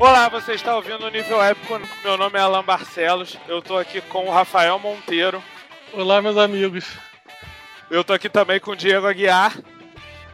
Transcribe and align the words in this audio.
Olá, 0.00 0.28
você 0.28 0.52
está 0.52 0.76
ouvindo 0.76 1.04
o 1.04 1.10
Nível 1.10 1.42
Épico. 1.42 1.80
Meu 2.04 2.16
nome 2.16 2.38
é 2.38 2.42
Alan 2.42 2.62
Barcelos. 2.62 3.36
Eu 3.48 3.60
tô 3.60 3.76
aqui 3.76 4.00
com 4.00 4.26
o 4.26 4.30
Rafael 4.30 4.78
Monteiro. 4.78 5.42
Olá, 5.92 6.22
meus 6.22 6.36
amigos. 6.36 6.86
Eu 7.90 8.04
tô 8.04 8.12
aqui 8.12 8.28
também 8.28 8.60
com 8.60 8.70
o 8.70 8.76
Diego 8.76 9.08
Aguiar. 9.08 9.58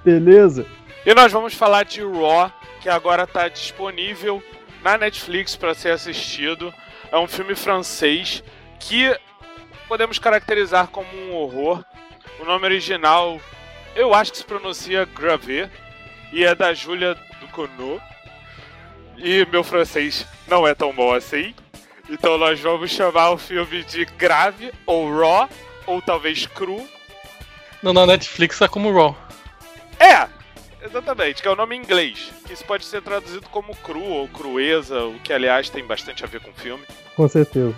Beleza. 0.05 0.66
E 1.07 1.15
nós 1.15 1.33
vamos 1.33 1.55
falar 1.55 1.85
de 1.85 2.03
Raw, 2.03 2.53
que 2.83 2.91
agora 2.91 3.25
está 3.25 3.48
disponível 3.48 4.43
na 4.83 4.98
Netflix 4.98 5.57
para 5.57 5.73
ser 5.73 5.93
assistido. 5.93 6.73
É 7.11 7.19
um 7.19 7.27
filme 7.27 7.55
francês 7.55 8.45
que 8.79 9.17
podemos 9.89 10.19
caracterizar 10.19 10.89
como 10.89 11.09
um 11.17 11.35
horror. 11.37 11.83
O 12.38 12.45
nome 12.45 12.66
original 12.66 13.41
eu 13.96 14.12
acho 14.12 14.33
que 14.33 14.38
se 14.38 14.45
pronuncia 14.45 15.05
Gravé 15.05 15.71
e 16.33 16.45
é 16.45 16.55
da 16.55 16.74
Julia 16.74 17.16
Ducournau. 17.41 18.01
E 19.16 19.46
meu 19.50 19.64
francês 19.64 20.27
não 20.46 20.66
é 20.66 20.74
tão 20.74 20.92
bom 20.92 21.12
assim. 21.12 21.54
Então 22.09 22.36
nós 22.36 22.60
vamos 22.60 22.91
chamar 22.91 23.30
o 23.30 23.38
filme 23.38 23.82
de 23.84 24.04
Grave 24.04 24.73
ou 24.87 25.10
Raw 25.16 25.48
ou 25.87 26.02
talvez 26.02 26.46
Cru. 26.46 26.87
Não, 27.82 27.92
na 27.92 28.06
Netflix 28.06 28.60
é 28.60 28.68
como 28.68 28.92
Raw. 28.92 29.16
É, 29.98 30.28
exatamente, 30.84 31.42
que 31.42 31.48
é 31.48 31.50
o 31.50 31.56
nome 31.56 31.77
em 31.77 31.80
inglês. 31.80 32.32
Que 32.46 32.52
isso 32.52 32.64
pode 32.64 32.84
ser 32.84 33.02
traduzido 33.02 33.48
como 33.50 33.74
cru 33.77 34.02
ou 34.02 34.28
crueza, 34.28 35.04
o 35.04 35.18
que 35.20 35.32
aliás 35.32 35.70
tem 35.70 35.84
bastante 35.84 36.24
a 36.24 36.26
ver 36.26 36.40
com 36.40 36.51
o 36.51 36.54
filme. 36.54 36.84
Com 37.16 37.28
certeza. 37.28 37.74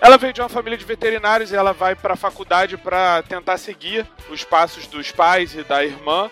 Ela 0.00 0.18
veio 0.18 0.32
de 0.32 0.40
uma 0.40 0.48
família 0.48 0.76
de 0.76 0.84
veterinários 0.84 1.50
e 1.50 1.56
ela 1.56 1.72
vai 1.72 1.94
para 1.94 2.14
a 2.14 2.16
faculdade 2.16 2.76
para 2.76 3.22
tentar 3.22 3.56
seguir 3.56 4.06
os 4.30 4.44
passos 4.44 4.86
dos 4.86 5.10
pais 5.10 5.54
e 5.54 5.62
da 5.62 5.84
irmã. 5.84 6.30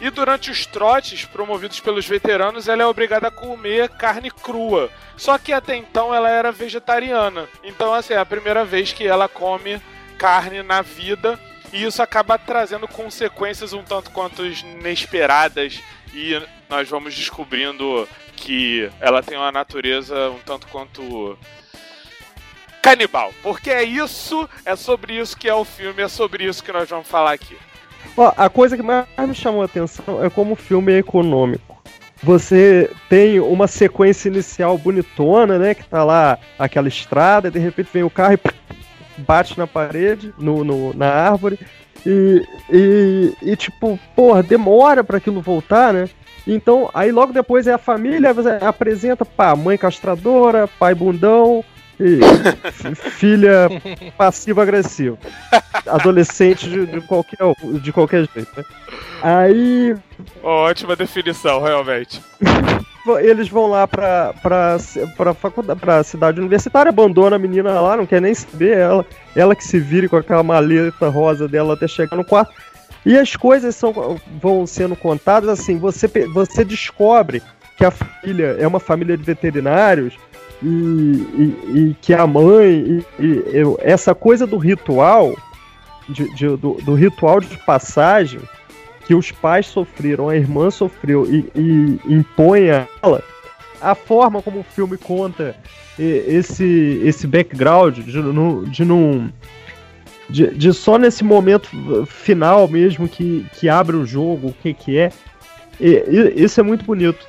E 0.00 0.10
durante 0.10 0.50
os 0.50 0.64
trotes 0.64 1.24
promovidos 1.24 1.80
pelos 1.80 2.06
veteranos, 2.06 2.68
ela 2.68 2.82
é 2.82 2.86
obrigada 2.86 3.28
a 3.28 3.32
comer 3.32 3.88
carne 3.88 4.30
crua. 4.30 4.90
Só 5.16 5.36
que 5.38 5.52
até 5.52 5.74
então 5.74 6.14
ela 6.14 6.30
era 6.30 6.52
vegetariana. 6.52 7.48
Então, 7.64 7.92
assim, 7.92 8.14
é 8.14 8.18
a 8.18 8.26
primeira 8.26 8.64
vez 8.64 8.92
que 8.92 9.06
ela 9.06 9.28
come 9.28 9.80
carne 10.16 10.62
na 10.62 10.82
vida. 10.82 11.38
E 11.72 11.84
isso 11.84 12.00
acaba 12.00 12.38
trazendo 12.38 12.86
consequências 12.86 13.72
um 13.72 13.82
tanto 13.82 14.10
quanto 14.12 14.46
inesperadas. 14.46 15.80
E 16.14 16.40
nós 16.68 16.88
vamos 16.88 17.14
descobrindo 17.14 18.08
que 18.36 18.88
ela 19.00 19.22
tem 19.22 19.36
uma 19.36 19.50
natureza 19.50 20.30
um 20.30 20.38
tanto 20.38 20.68
quanto 20.68 21.36
canibal. 22.80 23.34
Porque 23.42 23.70
é 23.70 23.82
isso, 23.82 24.48
é 24.64 24.76
sobre 24.76 25.18
isso 25.18 25.36
que 25.36 25.48
é 25.48 25.54
o 25.54 25.64
filme, 25.64 26.02
é 26.02 26.08
sobre 26.08 26.44
isso 26.44 26.62
que 26.62 26.72
nós 26.72 26.88
vamos 26.88 27.08
falar 27.08 27.32
aqui. 27.32 27.58
Ó, 28.18 28.32
a 28.36 28.50
coisa 28.50 28.76
que 28.76 28.82
mais 28.82 29.06
me 29.16 29.32
chamou 29.32 29.62
a 29.62 29.66
atenção 29.66 30.24
é 30.24 30.28
como 30.28 30.54
o 30.54 30.56
filme 30.56 30.92
é 30.92 30.98
econômico. 30.98 31.80
Você 32.20 32.90
tem 33.08 33.38
uma 33.38 33.68
sequência 33.68 34.28
inicial 34.28 34.76
bonitona, 34.76 35.56
né? 35.56 35.72
Que 35.72 35.84
tá 35.84 36.02
lá 36.02 36.36
aquela 36.58 36.88
estrada, 36.88 37.46
e 37.46 37.50
de 37.52 37.60
repente 37.60 37.90
vem 37.92 38.02
o 38.02 38.10
carro 38.10 38.34
e 38.34 38.40
bate 39.22 39.56
na 39.56 39.68
parede, 39.68 40.34
no, 40.36 40.64
no 40.64 40.92
na 40.94 41.06
árvore. 41.06 41.60
E, 42.04 42.42
e, 42.68 43.34
e, 43.40 43.54
tipo, 43.54 43.96
porra, 44.16 44.42
demora 44.42 45.04
para 45.04 45.18
aquilo 45.18 45.40
voltar, 45.40 45.92
né? 45.92 46.08
Então, 46.44 46.90
aí 46.92 47.12
logo 47.12 47.32
depois 47.32 47.68
é 47.68 47.72
a 47.72 47.78
família, 47.78 48.34
apresenta, 48.60 49.24
pá, 49.24 49.54
mãe 49.54 49.78
castradora, 49.78 50.68
pai 50.76 50.92
bundão, 50.92 51.64
filha 52.94 53.68
passiva-agressiva. 54.16 55.18
Adolescente 55.86 56.68
de, 56.68 56.86
de, 56.86 57.00
qualquer, 57.00 57.38
de 57.82 57.92
qualquer 57.92 58.28
jeito. 58.34 58.50
Né? 58.56 58.64
Aí. 59.22 59.96
Ótima 60.42 60.94
definição, 60.94 61.60
realmente. 61.60 62.20
Eles 63.20 63.48
vão 63.48 63.68
lá 63.68 63.86
pra, 63.86 64.34
pra, 64.42 64.76
pra, 65.16 65.34
faculdade, 65.34 65.80
pra 65.80 66.04
cidade 66.04 66.40
universitária, 66.40 66.90
abandona 66.90 67.36
a 67.36 67.38
menina 67.38 67.80
lá, 67.80 67.96
não 67.96 68.04
quer 68.04 68.20
nem 68.20 68.34
saber 68.34 68.76
ela. 68.76 69.06
Ela 69.34 69.56
que 69.56 69.64
se 69.64 69.78
vire 69.78 70.08
com 70.08 70.16
aquela 70.16 70.42
maleta 70.42 71.08
rosa 71.08 71.48
dela 71.48 71.74
até 71.74 71.88
chegar 71.88 72.16
no 72.16 72.24
quarto. 72.24 72.52
E 73.06 73.16
as 73.16 73.34
coisas 73.34 73.74
são, 73.74 74.20
vão 74.40 74.66
sendo 74.66 74.94
contadas 74.94 75.48
assim, 75.48 75.78
você, 75.78 76.06
você 76.26 76.64
descobre 76.64 77.42
que 77.76 77.84
a 77.84 77.90
família 77.90 78.56
é 78.58 78.66
uma 78.66 78.80
família 78.80 79.16
de 79.16 79.22
veterinários 79.22 80.14
e, 80.62 80.66
e, 80.66 81.78
e 81.78 81.96
que 82.00 82.12
a 82.12 82.26
mãe 82.26 83.04
e, 83.18 83.22
e 83.22 83.44
eu, 83.52 83.78
essa 83.80 84.14
coisa 84.14 84.46
do 84.46 84.56
ritual 84.56 85.36
de, 86.08 86.34
de, 86.34 86.48
do, 86.56 86.74
do, 86.74 86.94
ritual 86.94 87.40
de 87.40 87.56
passagem 87.64 88.40
que 89.06 89.14
os 89.14 89.30
pais 89.30 89.66
sofreram, 89.66 90.28
a 90.28 90.36
irmã 90.36 90.70
sofreu 90.70 91.26
e, 91.26 91.50
e 91.54 92.00
impõe 92.12 92.70
a 92.70 92.86
ela, 93.02 93.22
a 93.80 93.94
forma 93.94 94.42
como 94.42 94.60
o 94.60 94.64
filme 94.64 94.96
conta 94.96 95.54
esse, 95.98 97.00
esse 97.04 97.26
background 97.26 97.98
de, 97.98 98.22
de 98.70 98.84
não. 98.84 99.32
De, 100.30 100.54
de, 100.54 100.72
só 100.74 100.98
nesse 100.98 101.24
momento 101.24 101.70
final 102.06 102.68
mesmo 102.68 103.08
que, 103.08 103.46
que 103.54 103.68
abre 103.68 103.96
o 103.96 104.04
jogo, 104.04 104.48
o 104.48 104.52
que, 104.52 104.74
que 104.74 104.98
é. 104.98 105.10
E, 105.80 106.34
isso 106.36 106.60
é 106.60 106.62
muito 106.62 106.84
bonito. 106.84 107.26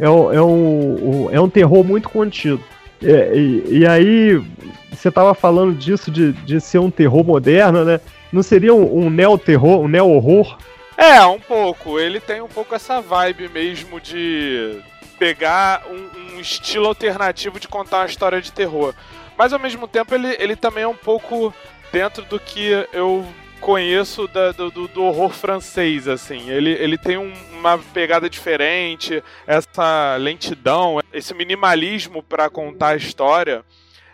É, 0.00 0.06
é, 0.06 0.42
um, 0.42 1.28
é 1.30 1.40
um 1.40 1.50
terror 1.50 1.84
muito 1.84 2.08
contido. 2.08 2.64
É, 3.02 3.34
e, 3.34 3.78
e, 3.78 3.86
aí, 3.86 4.42
você 4.90 5.10
tava 5.10 5.34
falando 5.34 5.76
disso, 5.76 6.10
de, 6.10 6.32
de 6.32 6.60
ser 6.60 6.78
um 6.78 6.90
terror 6.90 7.24
moderno, 7.24 7.84
né? 7.84 8.00
Não 8.32 8.42
seria 8.42 8.74
um, 8.74 9.06
um 9.06 9.10
neo-terror, 9.10 9.80
um 9.80 9.88
neo-horror? 9.88 10.58
É, 10.96 11.24
um 11.24 11.38
pouco. 11.38 11.98
Ele 11.98 12.20
tem 12.20 12.40
um 12.40 12.48
pouco 12.48 12.74
essa 12.74 13.00
vibe 13.00 13.48
mesmo 13.48 14.00
de 14.00 14.80
pegar 15.18 15.84
um, 15.90 16.36
um, 16.36 16.40
estilo 16.40 16.86
alternativo 16.86 17.60
de 17.60 17.68
contar 17.68 17.98
uma 17.98 18.06
história 18.06 18.40
de 18.40 18.52
terror. 18.52 18.94
Mas 19.36 19.52
ao 19.52 19.58
mesmo 19.58 19.86
tempo 19.86 20.14
ele, 20.14 20.34
ele 20.38 20.56
também 20.56 20.84
é 20.84 20.88
um 20.88 20.96
pouco 20.96 21.52
dentro 21.92 22.24
do 22.24 22.38
que 22.38 22.86
eu 22.92 23.26
conheço 23.60 24.26
da, 24.26 24.52
do, 24.52 24.70
do, 24.70 25.04
horror 25.04 25.30
francês, 25.30 26.08
assim. 26.08 26.50
Ele, 26.50 26.70
ele 26.70 26.98
tem 26.98 27.16
um, 27.16 27.32
uma 27.58 27.78
pegada 27.78 28.28
diferente, 28.28 29.22
essa 29.46 30.16
lentidão, 30.16 31.00
esse 31.12 31.32
minimalismo 31.34 32.22
para 32.22 32.48
contar 32.50 32.88
a 32.88 32.96
história. 32.96 33.64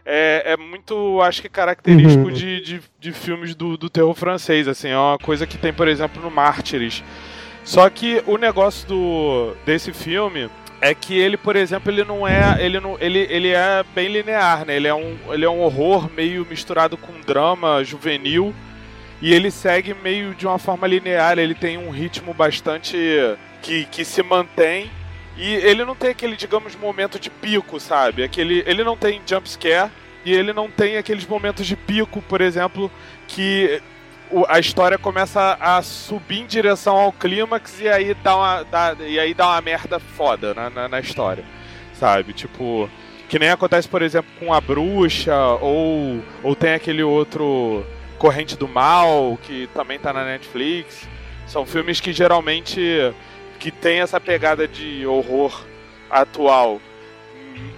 É, 0.04 0.52
é, 0.52 0.56
muito, 0.56 1.20
acho 1.22 1.42
que, 1.42 1.48
característico 1.48 2.26
uhum. 2.26 2.32
de, 2.32 2.60
de, 2.60 2.82
de, 2.98 3.12
filmes 3.12 3.54
do, 3.54 3.76
do 3.76 3.90
terror 3.90 4.14
francês, 4.14 4.68
assim, 4.68 4.88
é 4.88 4.98
uma 4.98 5.18
coisa 5.18 5.46
que 5.46 5.58
tem, 5.58 5.72
por 5.72 5.88
exemplo, 5.88 6.22
no 6.22 6.30
Mártires. 6.30 7.02
Só 7.64 7.90
que 7.90 8.22
o 8.26 8.36
negócio 8.36 8.86
do, 8.86 9.56
desse 9.64 9.92
filme 9.92 10.48
é 10.80 10.94
que 10.94 11.18
ele, 11.18 11.36
por 11.36 11.56
exemplo, 11.56 11.90
ele 11.90 12.04
não 12.04 12.26
é, 12.26 12.64
ele 12.64 12.78
não, 12.78 12.96
ele, 13.00 13.26
ele 13.30 13.48
é 13.48 13.84
bem 13.94 14.08
linear, 14.08 14.64
né? 14.64 14.76
Ele 14.76 14.86
é 14.86 14.94
um, 14.94 15.16
ele 15.30 15.44
é 15.44 15.50
um 15.50 15.60
horror 15.60 16.08
meio 16.08 16.46
misturado 16.48 16.96
com 16.96 17.20
drama 17.20 17.82
juvenil 17.82 18.54
e 19.20 19.32
ele 19.32 19.50
segue 19.50 19.94
meio 19.94 20.34
de 20.34 20.46
uma 20.46 20.58
forma 20.58 20.86
linear, 20.86 21.38
ele 21.38 21.54
tem 21.54 21.78
um 21.78 21.90
ritmo 21.90 22.34
bastante 22.34 22.96
que, 23.62 23.84
que 23.86 24.04
se 24.04 24.22
mantém. 24.22 24.90
E 25.36 25.54
ele 25.54 25.84
não 25.84 25.94
tem 25.94 26.10
aquele, 26.10 26.34
digamos, 26.34 26.74
momento 26.76 27.18
de 27.18 27.28
pico, 27.28 27.78
sabe? 27.78 28.22
Aquele, 28.22 28.62
ele 28.66 28.82
não 28.82 28.96
tem 28.96 29.20
jump 29.26 29.48
scare 29.48 29.90
e 30.24 30.32
ele 30.32 30.52
não 30.52 30.70
tem 30.70 30.96
aqueles 30.96 31.26
momentos 31.26 31.66
de 31.66 31.76
pico, 31.76 32.22
por 32.22 32.40
exemplo, 32.40 32.90
que 33.28 33.80
a 34.48 34.58
história 34.58 34.98
começa 34.98 35.56
a 35.60 35.80
subir 35.82 36.40
em 36.40 36.46
direção 36.46 36.96
ao 36.96 37.12
clímax 37.12 37.80
e 37.80 37.88
aí 37.88 38.14
dá 38.14 38.36
uma, 38.36 38.62
dá, 38.64 38.96
e 38.98 39.20
aí 39.20 39.32
dá 39.32 39.46
uma 39.46 39.60
merda 39.60 40.00
foda 40.00 40.52
na, 40.52 40.68
na, 40.68 40.88
na, 40.88 41.00
história, 41.00 41.44
sabe? 41.94 42.32
Tipo, 42.32 42.90
que 43.28 43.38
nem 43.38 43.50
acontece, 43.50 43.88
por 43.88 44.02
exemplo, 44.02 44.30
com 44.40 44.52
a 44.52 44.60
bruxa 44.60 45.36
ou, 45.60 46.20
ou 46.42 46.56
tem 46.56 46.74
aquele 46.74 47.02
outro 47.02 47.84
Corrente 48.16 48.56
do 48.56 48.66
Mal, 48.66 49.38
que 49.42 49.68
também 49.74 49.98
tá 49.98 50.12
na 50.12 50.24
Netflix. 50.24 51.06
São 51.46 51.64
filmes 51.64 52.00
que 52.00 52.12
geralmente 52.12 52.80
que 53.58 53.70
tem 53.70 54.00
essa 54.00 54.20
pegada 54.20 54.68
de 54.68 55.06
horror 55.06 55.64
atual 56.10 56.80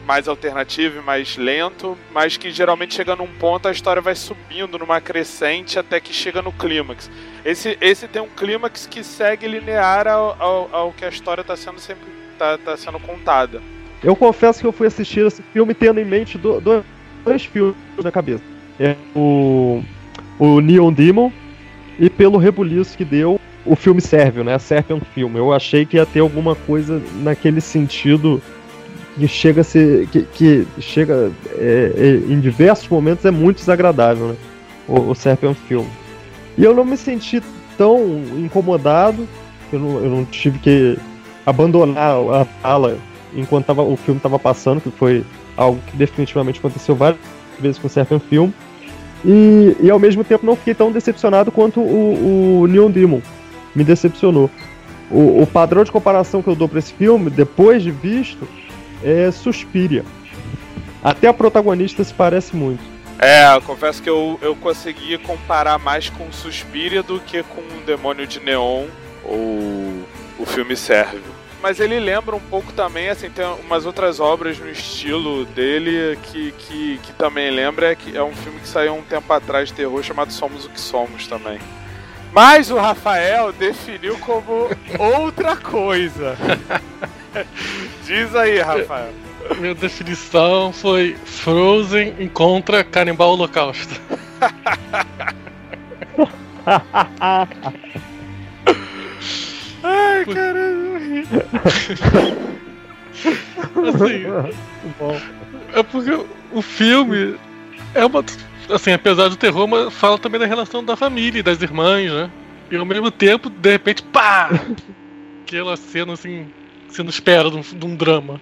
mais 0.04 0.26
alternativo 0.26 1.02
mais 1.02 1.36
lento, 1.36 1.96
mas 2.12 2.36
que 2.36 2.50
geralmente 2.50 2.94
chega 2.94 3.14
num 3.14 3.26
ponto 3.26 3.68
a 3.68 3.70
história 3.70 4.00
vai 4.00 4.14
subindo 4.14 4.78
numa 4.78 5.00
crescente 5.00 5.78
até 5.78 6.00
que 6.00 6.12
chega 6.12 6.40
no 6.40 6.50
clímax. 6.50 7.10
Esse, 7.44 7.76
esse 7.80 8.08
tem 8.08 8.22
um 8.22 8.28
clímax 8.28 8.86
que 8.86 9.04
segue 9.04 9.46
linear 9.46 10.08
ao, 10.08 10.36
ao, 10.40 10.68
ao 10.72 10.92
que 10.92 11.04
a 11.04 11.08
história 11.08 11.42
está 11.42 11.56
sendo 11.56 11.78
sempre 11.78 12.08
tá, 12.38 12.56
tá, 12.58 12.76
sendo 12.76 12.98
contada. 12.98 13.60
Eu 14.02 14.16
confesso 14.16 14.60
que 14.60 14.66
eu 14.66 14.72
fui 14.72 14.86
assistir 14.86 15.26
esse 15.26 15.42
filme 15.42 15.74
tendo 15.74 16.00
em 16.00 16.04
mente 16.04 16.38
do, 16.38 16.60
dois 17.24 17.44
filmes 17.44 17.76
na 18.02 18.10
cabeça. 18.10 18.42
É 18.80 18.96
o 19.14 19.82
o 20.38 20.60
Neon 20.60 20.92
Demon 20.92 21.32
e 21.98 22.08
pelo 22.08 22.38
rebuliço 22.38 22.96
que 22.96 23.04
deu 23.04 23.40
o 23.64 23.76
filme 23.76 24.00
Sérvio, 24.00 24.44
né? 24.44 24.58
Serpent 24.58 25.02
Film. 25.14 25.36
Eu 25.36 25.52
achei 25.52 25.84
que 25.84 25.96
ia 25.96 26.06
ter 26.06 26.20
alguma 26.20 26.54
coisa 26.54 27.02
naquele 27.22 27.60
sentido 27.60 28.40
que 29.16 29.26
chega 29.26 29.60
a 29.60 29.64
ser. 29.64 30.06
que, 30.08 30.22
que 30.32 30.66
chega. 30.80 31.32
É, 31.56 31.92
é, 31.96 32.32
em 32.32 32.40
diversos 32.40 32.88
momentos 32.88 33.24
é 33.24 33.30
muito 33.30 33.58
desagradável, 33.58 34.28
né? 34.28 34.36
O, 34.86 35.10
o 35.10 35.14
Serpent 35.14 35.56
Film. 35.66 35.84
E 36.56 36.64
eu 36.64 36.74
não 36.74 36.84
me 36.84 36.96
senti 36.96 37.42
tão 37.76 38.22
incomodado, 38.36 39.28
eu 39.72 39.78
não, 39.78 39.98
eu 39.98 40.10
não 40.10 40.24
tive 40.24 40.58
que 40.58 40.98
abandonar 41.46 42.16
a 42.16 42.46
sala 42.60 42.98
enquanto 43.34 43.66
tava, 43.66 43.82
o 43.82 43.96
filme 43.96 44.18
estava 44.18 44.38
passando, 44.38 44.80
que 44.80 44.90
foi 44.90 45.24
algo 45.56 45.80
que 45.86 45.96
definitivamente 45.96 46.58
aconteceu 46.58 46.94
várias 46.94 47.20
vezes 47.60 47.78
com 47.78 47.88
certo 47.88 48.18
filme. 48.18 48.52
E, 49.24 49.76
e 49.80 49.90
ao 49.90 49.98
mesmo 49.98 50.22
tempo 50.22 50.46
não 50.46 50.56
fiquei 50.56 50.74
tão 50.74 50.92
decepcionado 50.92 51.50
quanto 51.50 51.80
o, 51.80 52.62
o 52.62 52.66
Neon 52.66 52.90
Demon. 52.90 53.20
Me 53.74 53.84
decepcionou. 53.84 54.50
O, 55.10 55.42
o 55.42 55.46
padrão 55.46 55.84
de 55.84 55.90
comparação 55.90 56.42
que 56.42 56.48
eu 56.48 56.54
dou 56.54 56.68
para 56.68 56.78
esse 56.78 56.92
filme, 56.92 57.30
depois 57.30 57.82
de 57.82 57.90
visto, 57.90 58.46
é 59.02 59.30
Suspiria. 59.30 60.04
Até 61.02 61.28
a 61.28 61.34
protagonista 61.34 62.02
se 62.04 62.12
parece 62.12 62.54
muito. 62.54 62.82
É, 63.18 63.54
eu 63.54 63.62
confesso 63.62 64.00
que 64.02 64.08
eu, 64.08 64.38
eu 64.40 64.54
consegui 64.54 65.18
comparar 65.18 65.78
mais 65.78 66.08
com 66.08 66.30
Suspiria 66.30 67.02
do 67.02 67.18
que 67.18 67.42
com 67.42 67.60
o 67.60 67.82
Demônio 67.84 68.26
de 68.26 68.38
Neon 68.38 68.84
ou 69.24 70.04
o 70.38 70.46
filme 70.46 70.76
Sérvio. 70.76 71.37
Mas 71.60 71.80
ele 71.80 71.98
lembra 71.98 72.36
um 72.36 72.40
pouco 72.40 72.72
também, 72.72 73.08
assim, 73.08 73.28
tem 73.28 73.44
umas 73.64 73.84
outras 73.84 74.20
obras 74.20 74.58
no 74.58 74.70
estilo 74.70 75.44
dele 75.46 76.16
que, 76.24 76.52
que, 76.52 76.98
que 77.02 77.12
também 77.14 77.50
lembra, 77.50 77.90
é, 77.92 77.94
que 77.96 78.16
é 78.16 78.22
um 78.22 78.32
filme 78.32 78.60
que 78.60 78.68
saiu 78.68 78.94
um 78.94 79.02
tempo 79.02 79.32
atrás 79.32 79.68
de 79.68 79.74
terror 79.74 80.02
chamado 80.02 80.32
Somos 80.32 80.64
o 80.64 80.70
que 80.70 80.80
Somos 80.80 81.26
também. 81.26 81.58
Mas 82.32 82.70
o 82.70 82.76
Rafael 82.76 83.52
definiu 83.52 84.16
como 84.18 84.68
outra 84.98 85.56
coisa. 85.56 86.36
Diz 88.06 88.34
aí, 88.36 88.60
Rafael. 88.60 89.12
Minha 89.58 89.74
definição 89.74 90.72
foi 90.72 91.16
Frozen 91.24 92.14
encontra 92.20 92.84
Canibal 92.84 93.30
Holocausto. 93.30 94.00
Ai, 100.18 100.24
caramba. 100.24 100.98
assim, 103.88 104.24
é 105.74 105.82
porque 105.82 106.10
o 106.52 106.62
filme 106.62 107.36
é 107.94 108.04
uma. 108.04 108.24
Assim, 108.70 108.92
apesar 108.92 109.28
do 109.28 109.36
terror, 109.36 109.66
mas 109.66 109.92
fala 109.94 110.18
também 110.18 110.40
da 110.40 110.46
relação 110.46 110.84
da 110.84 110.96
família 110.96 111.40
e 111.40 111.42
das 111.42 111.62
irmãs, 111.62 112.12
né? 112.12 112.30
E 112.70 112.76
ao 112.76 112.84
mesmo 112.84 113.10
tempo, 113.10 113.48
de 113.48 113.70
repente, 113.70 114.02
pá! 114.02 114.50
Aquela 115.42 115.76
cena 115.76 116.12
assim, 116.12 116.46
você 116.86 117.02
não 117.02 117.08
espera 117.08 117.50
de 117.50 117.56
um, 117.56 117.60
de 117.60 117.86
um 117.86 117.96
drama. 117.96 118.38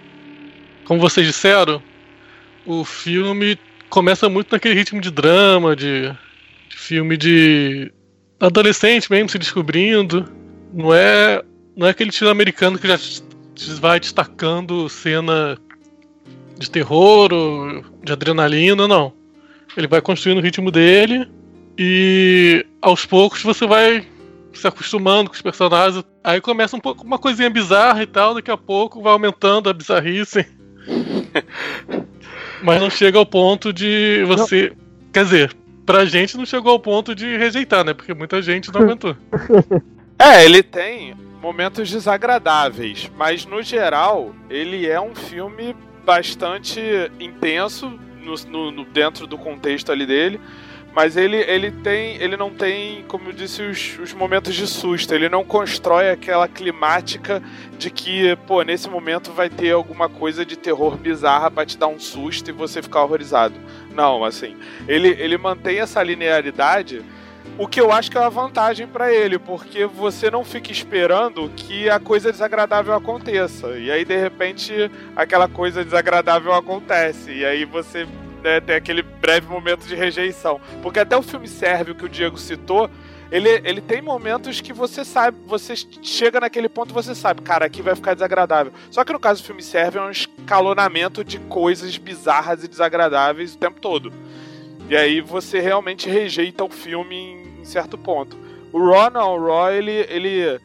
Como 0.83 0.99
vocês 0.99 1.25
disseram, 1.25 1.81
o 2.65 2.83
filme 2.83 3.57
começa 3.89 4.27
muito 4.27 4.51
naquele 4.51 4.75
ritmo 4.75 4.99
de 4.99 5.09
drama, 5.09 5.75
de, 5.75 6.11
de 6.69 6.77
filme 6.77 7.15
de 7.15 7.91
adolescente 8.39 9.09
mesmo 9.09 9.29
se 9.29 9.39
descobrindo. 9.39 10.25
Não 10.73 10.93
é, 10.93 11.41
não 11.77 11.85
é 11.85 11.91
aquele 11.91 12.09
estilo 12.09 12.31
americano 12.31 12.79
que 12.79 12.87
já 12.87 12.97
vai 13.79 13.99
destacando 13.99 14.89
cena 14.89 15.55
de 16.57 16.71
terror 16.71 17.31
ou 17.31 17.83
de 18.03 18.11
adrenalina, 18.11 18.87
não. 18.87 19.13
Ele 19.77 19.87
vai 19.87 20.01
construindo 20.01 20.39
o 20.39 20.41
ritmo 20.41 20.71
dele 20.71 21.29
e 21.77 22.65
aos 22.81 23.05
poucos 23.05 23.43
você 23.43 23.67
vai 23.67 24.07
se 24.53 24.67
acostumando 24.67 25.29
com 25.29 25.35
os 25.35 25.41
personagens. 25.41 26.03
Aí 26.23 26.41
começa 26.41 26.75
um 26.75 26.79
pouco 26.79 27.05
uma 27.05 27.19
coisinha 27.19 27.49
bizarra 27.49 28.01
e 28.01 28.07
tal, 28.07 28.33
daqui 28.33 28.49
a 28.49 28.57
pouco 28.57 29.03
vai 29.03 29.13
aumentando 29.13 29.69
a 29.69 29.73
bizarrice. 29.73 30.47
Mas 32.63 32.81
não 32.81 32.89
chega 32.89 33.19
ao 33.19 33.25
ponto 33.25 33.71
de 33.71 34.23
você. 34.25 34.69
Não. 34.69 34.87
Quer 35.13 35.23
dizer, 35.25 35.53
pra 35.85 36.05
gente 36.05 36.35
não 36.37 36.45
chegou 36.45 36.71
ao 36.71 36.79
ponto 36.79 37.13
de 37.13 37.37
rejeitar, 37.37 37.85
né? 37.85 37.93
Porque 37.93 38.15
muita 38.15 38.41
gente 38.41 38.73
não 38.73 38.81
aguentou. 38.83 39.15
É, 40.17 40.43
ele 40.43 40.63
tem 40.63 41.13
momentos 41.41 41.89
desagradáveis, 41.89 43.11
mas 43.15 43.45
no 43.45 43.61
geral 43.61 44.33
ele 44.49 44.87
é 44.87 44.99
um 44.99 45.15
filme 45.15 45.75
bastante 46.05 46.81
intenso 47.19 47.99
no, 48.47 48.71
no, 48.71 48.85
dentro 48.85 49.27
do 49.27 49.37
contexto 49.37 49.91
ali 49.91 50.05
dele. 50.05 50.39
Mas 50.93 51.15
ele, 51.15 51.37
ele 51.37 51.69
tem. 51.69 52.15
Ele 52.15 52.35
não 52.35 52.49
tem, 52.49 53.03
como 53.07 53.29
eu 53.29 53.33
disse, 53.33 53.61
os, 53.61 53.99
os 53.99 54.13
momentos 54.13 54.55
de 54.55 54.65
susto. 54.65 55.13
Ele 55.13 55.29
não 55.29 55.43
constrói 55.43 56.09
aquela 56.09 56.47
climática 56.47 57.39
de 57.77 57.91
que, 57.91 58.35
pô, 58.47 58.63
nesse 58.63 58.89
momento 58.89 59.31
vai 59.31 59.47
ter 59.47 59.73
alguma 59.73 60.09
coisa 60.09 60.43
de 60.43 60.57
terror 60.57 60.97
bizarra 60.97 61.51
para 61.51 61.67
te 61.67 61.77
dar 61.77 61.85
um 61.85 61.99
susto 61.99 62.49
e 62.49 62.51
você 62.51 62.81
ficar 62.81 63.03
horrorizado. 63.03 63.53
Não, 63.93 64.25
assim. 64.25 64.57
Ele, 64.87 65.09
ele 65.09 65.37
mantém 65.37 65.77
essa 65.77 66.01
linearidade 66.01 67.03
o 67.57 67.67
que 67.67 67.81
eu 67.81 67.91
acho 67.91 68.11
que 68.11 68.17
é 68.17 68.21
uma 68.21 68.29
vantagem 68.29 68.85
para 68.85 69.11
ele, 69.11 69.39
porque 69.39 69.85
você 69.85 70.29
não 70.29 70.45
fica 70.45 70.71
esperando 70.71 71.49
que 71.55 71.89
a 71.89 71.99
coisa 71.99 72.31
desagradável 72.31 72.93
aconteça. 72.93 73.77
E 73.77 73.91
aí, 73.91 74.05
de 74.05 74.15
repente, 74.15 74.91
aquela 75.15 75.47
coisa 75.47 75.83
desagradável 75.83 76.53
acontece. 76.53 77.31
E 77.31 77.45
aí 77.45 77.65
você 77.65 78.07
né, 78.43 78.59
tem 78.59 78.75
aquele 78.75 79.01
breve 79.01 79.47
momento 79.47 79.87
de 79.87 79.95
rejeição. 79.95 80.61
Porque 80.83 80.99
até 80.99 81.17
o 81.17 81.23
filme 81.23 81.47
Sérvio 81.47 81.95
que 81.95 82.05
o 82.05 82.09
Diego 82.09 82.37
citou, 82.37 82.89
ele, 83.31 83.49
ele 83.63 83.81
tem 83.81 84.01
momentos 84.01 84.61
que 84.61 84.71
você 84.71 85.03
sabe, 85.03 85.37
você 85.45 85.73
chega 86.01 86.39
naquele 86.39 86.69
ponto 86.69 86.93
você 86.93 87.13
sabe, 87.13 87.41
cara, 87.41 87.65
aqui 87.65 87.81
vai 87.81 87.95
ficar 87.95 88.13
desagradável. 88.13 88.71
Só 88.91 89.03
que 89.03 89.11
no 89.11 89.19
caso 89.19 89.41
do 89.41 89.45
filme 89.45 89.63
Sérvio 89.63 90.01
é 90.01 90.05
um 90.05 90.11
escalonamento 90.11 91.23
de 91.23 91.39
coisas 91.39 91.97
bizarras 91.97 92.63
e 92.63 92.67
desagradáveis 92.67 93.55
o 93.55 93.57
tempo 93.57 93.81
todo. 93.81 94.13
E 94.89 94.95
aí 94.95 95.19
você 95.19 95.59
realmente 95.59 96.09
rejeita 96.09 96.63
o 96.63 96.69
filme 96.69 97.15
em 97.15 97.46
certo 97.67 97.97
ponto. 97.97 98.37
O 98.71 98.79
Raw 98.89 99.09
não, 99.09 99.35
o 99.35 99.47
Raw 99.47 99.71
ele, 99.71 100.05
ele, 100.09 100.59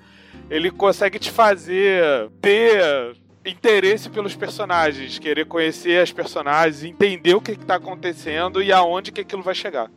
ele 0.50 0.70
consegue 0.70 1.19
te 1.19 1.31
fazer 1.31 2.31
ter 2.40 3.14
interesse 3.44 4.08
pelos 4.08 4.37
personagens, 4.37 5.19
querer 5.19 5.46
conhecer 5.46 6.00
as 6.00 6.12
personagens, 6.12 6.84
entender 6.84 7.34
o 7.34 7.40
que 7.40 7.52
está 7.52 7.76
acontecendo 7.76 8.62
e 8.62 8.72
aonde 8.72 9.10
que 9.10 9.20
aquilo 9.20 9.43
vai 9.43 9.54
chegar. 9.54 9.90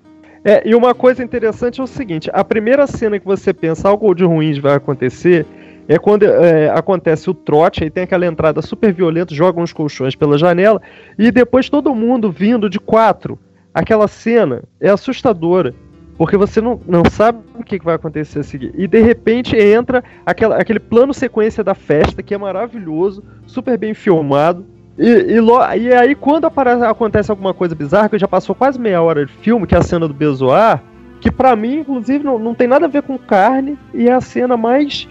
É, 0.43 0.61
e 0.67 0.75
uma 0.75 0.93
coisa 0.93 1.23
interessante 1.23 1.79
é 1.79 1.83
o 1.83 1.87
seguinte: 1.87 2.29
a 2.33 2.43
primeira 2.43 2.85
cena 2.85 3.19
que 3.19 3.25
você 3.25 3.53
pensa 3.53 3.87
algo 3.89 4.13
de 4.13 4.23
ruim 4.23 4.59
vai 4.59 4.75
acontecer 4.75 5.45
é 5.87 5.99
quando 5.99 6.23
é, 6.23 6.69
acontece 6.69 7.29
o 7.29 7.33
trote, 7.33 7.83
aí 7.83 7.91
tem 7.91 8.03
aquela 8.03 8.25
entrada 8.25 8.61
super 8.61 8.91
violenta, 8.91 9.35
jogam 9.35 9.63
os 9.63 9.71
colchões 9.71 10.15
pela 10.15 10.37
janela, 10.37 10.81
e 11.17 11.31
depois 11.31 11.69
todo 11.69 11.93
mundo 11.93 12.31
vindo 12.31 12.69
de 12.69 12.79
quatro 12.79 13.39
aquela 13.73 14.07
cena 14.07 14.63
é 14.79 14.89
assustadora. 14.89 15.75
Porque 16.17 16.37
você 16.37 16.61
não, 16.61 16.79
não 16.87 17.03
sabe 17.09 17.39
o 17.55 17.63
que, 17.63 17.77
vai 17.79 17.95
acontecer 17.95 18.39
a 18.39 18.43
seguir. 18.43 18.73
E 18.75 18.87
de 18.87 19.01
repente 19.01 19.55
entra 19.55 20.03
aquela, 20.25 20.57
aquele 20.57 20.79
plano 20.79 21.13
sequência 21.13 21.63
da 21.63 21.75
festa, 21.75 22.23
que 22.23 22.33
é 22.33 22.37
maravilhoso, 22.37 23.23
super 23.45 23.77
bem 23.77 23.93
filmado. 23.93 24.65
E, 24.97 25.09
e, 25.09 25.39
lo, 25.41 25.59
e 25.75 25.93
aí, 25.93 26.15
quando 26.15 26.45
aparece, 26.45 26.83
acontece 26.85 27.29
alguma 27.29 27.53
coisa 27.53 27.75
bizarra, 27.75 28.07
que 28.07 28.17
já 28.17 28.27
passou 28.27 28.55
quase 28.55 28.79
meia 28.79 29.01
hora 29.01 29.25
de 29.25 29.33
filme, 29.33 29.67
que 29.67 29.75
é 29.75 29.77
a 29.77 29.83
cena 29.83 30.07
do 30.07 30.13
Bezoar, 30.13 30.81
que 31.19 31.29
para 31.29 31.53
mim, 31.53 31.79
inclusive, 31.79 32.23
não, 32.23 32.39
não 32.39 32.55
tem 32.55 32.67
nada 32.67 32.85
a 32.85 32.89
ver 32.89 33.01
com 33.01 33.17
carne, 33.17 33.77
e 33.93 34.07
é 34.07 34.13
a 34.13 34.21
cena 34.21 34.55
mais. 34.55 35.09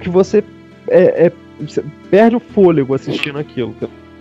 que 0.00 0.08
você, 0.08 0.42
é, 0.88 1.26
é, 1.26 1.32
perde 2.10 2.36
o 2.36 2.40
fôlego 2.40 2.94
assistindo 2.94 3.38
aquilo 3.38 3.74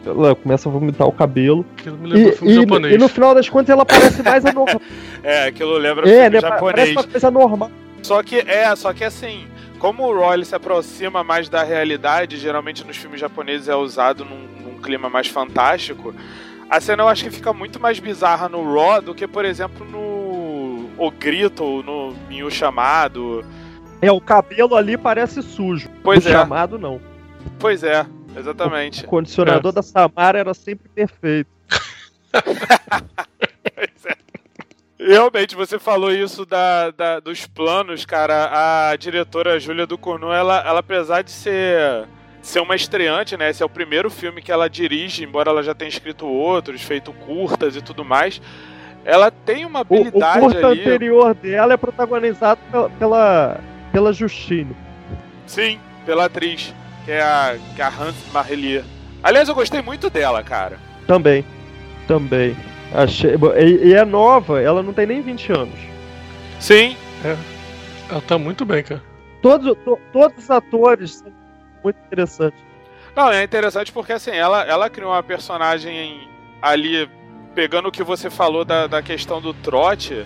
ela 0.05 0.35
começa 0.35 0.69
a 0.69 0.71
vomitar 0.71 1.07
o 1.07 1.11
cabelo. 1.11 1.65
E, 1.83 2.51
e, 2.51 2.93
e, 2.93 2.97
no 2.97 3.07
final 3.07 3.33
das 3.33 3.49
contas 3.49 3.69
ela 3.69 3.85
parece 3.85 4.21
mais 4.21 4.45
anormal. 4.45 4.81
é, 5.23 5.45
aquilo 5.47 5.77
lembra 5.77 6.09
é, 6.09 6.29
né, 6.29 6.39
japonês. 6.39 6.75
Parece 6.75 6.91
uma 6.93 7.03
coisa 7.03 7.31
normal. 7.31 7.71
Só 8.03 8.21
que 8.21 8.37
é, 8.37 8.75
só 8.75 8.93
que 8.93 9.03
assim, 9.03 9.47
como 9.79 10.03
o 10.03 10.15
Roy 10.15 10.45
se 10.45 10.55
aproxima 10.55 11.23
mais 11.23 11.49
da 11.49 11.63
realidade, 11.63 12.37
geralmente 12.37 12.85
nos 12.85 12.97
filmes 12.97 13.19
japoneses 13.19 13.67
é 13.67 13.75
usado 13.75 14.23
num, 14.23 14.47
num, 14.63 14.79
clima 14.79 15.09
mais 15.09 15.27
fantástico, 15.27 16.13
a 16.69 16.79
cena 16.79 17.01
eu 17.03 17.07
acho 17.07 17.23
que 17.23 17.31
fica 17.31 17.51
muito 17.51 17.79
mais 17.79 17.99
bizarra 17.99 18.47
no 18.47 18.63
Raw 18.73 19.01
do 19.01 19.15
que, 19.15 19.27
por 19.27 19.43
exemplo, 19.43 19.85
no 19.85 20.89
O 20.97 21.11
Grito 21.11 21.63
ou 21.63 21.83
no 21.83 22.15
Minho 22.27 22.51
Chamado. 22.51 23.43
É, 24.01 24.11
o 24.11 24.21
cabelo 24.21 24.75
ali 24.75 24.97
parece 24.97 25.41
sujo. 25.41 25.89
Pois 26.03 26.25
o 26.25 26.29
é. 26.29 26.31
chamado 26.31 26.77
não. 26.77 27.01
Pois 27.59 27.83
é. 27.83 28.05
Exatamente. 28.35 29.05
O 29.05 29.07
condicionador 29.07 29.71
é. 29.71 29.75
da 29.75 29.81
Samara 29.81 30.39
era 30.39 30.53
sempre 30.53 30.89
perfeito. 30.89 31.49
pois 33.75 34.05
é. 34.05 34.15
Realmente, 34.99 35.55
você 35.55 35.77
falou 35.77 36.11
isso 36.11 36.45
da, 36.45 36.91
da, 36.91 37.19
dos 37.19 37.45
planos, 37.45 38.05
cara. 38.05 38.91
A 38.91 38.95
diretora 38.95 39.59
Júlia 39.59 39.85
Ducournau, 39.85 40.33
ela, 40.33 40.63
ela 40.65 40.79
apesar 40.79 41.21
de 41.21 41.31
ser, 41.31 42.07
ser 42.41 42.59
uma 42.59 42.75
estreante, 42.75 43.37
né? 43.37 43.49
Esse 43.49 43.61
é 43.61 43.65
o 43.65 43.69
primeiro 43.69 44.09
filme 44.09 44.41
que 44.41 44.51
ela 44.51 44.69
dirige, 44.69 45.23
embora 45.23 45.49
ela 45.49 45.63
já 45.63 45.75
tenha 45.75 45.89
escrito 45.89 46.25
outros, 46.25 46.81
feito 46.81 47.13
curtas 47.13 47.75
e 47.75 47.81
tudo 47.81 48.03
mais. 48.03 48.41
Ela 49.03 49.29
tem 49.29 49.65
uma 49.65 49.81
habilidade 49.81 50.39
o, 50.39 50.47
o 50.47 50.51
curta 50.51 50.67
ali... 50.67 50.81
anterior 50.81 51.35
dela 51.35 51.73
é 51.73 51.77
protagonizado 51.77 52.59
pela, 52.71 52.89
pela, 52.89 53.59
pela 53.91 54.13
Justine. 54.13 54.75
Sim, 55.45 55.79
pela 56.05 56.25
atriz 56.25 56.73
que 57.05 57.11
é 57.11 57.21
a, 57.21 57.57
que 57.75 57.81
é 57.81 57.85
a 57.85 57.87
Hans 57.87 58.15
Marrelier. 58.33 58.83
Aliás, 59.23 59.47
eu 59.47 59.55
gostei 59.55 59.81
muito 59.81 60.09
dela, 60.09 60.43
cara. 60.43 60.77
Também. 61.07 61.45
Também. 62.07 62.57
Achei. 62.93 63.35
E, 63.57 63.87
e, 63.89 63.93
é 63.93 64.03
nova, 64.03 64.61
ela 64.61 64.83
não 64.83 64.91
tem 64.91 65.05
nem 65.05 65.21
20 65.21 65.51
anos. 65.51 65.79
Sim. 66.59 66.97
É. 67.23 67.37
Ela 68.09 68.21
tá 68.21 68.37
muito 68.37 68.65
bem, 68.65 68.83
cara. 68.83 69.01
Todos, 69.41 69.77
to, 69.83 69.99
todos 70.11 70.43
os 70.43 70.51
atores 70.51 71.15
são 71.15 71.31
muito 71.83 71.97
interessantes. 72.07 72.59
Não, 73.15 73.31
é 73.31 73.43
interessante 73.43 73.91
porque 73.91 74.13
assim, 74.13 74.31
ela, 74.31 74.63
ela 74.63 74.89
criou 74.89 75.11
uma 75.11 75.23
personagem 75.23 76.27
ali, 76.61 77.09
pegando 77.53 77.87
o 77.87 77.91
que 77.91 78.03
você 78.03 78.29
falou 78.29 78.65
da, 78.65 78.87
da 78.87 79.01
questão 79.01 79.39
do 79.39 79.53
trote. 79.53 80.25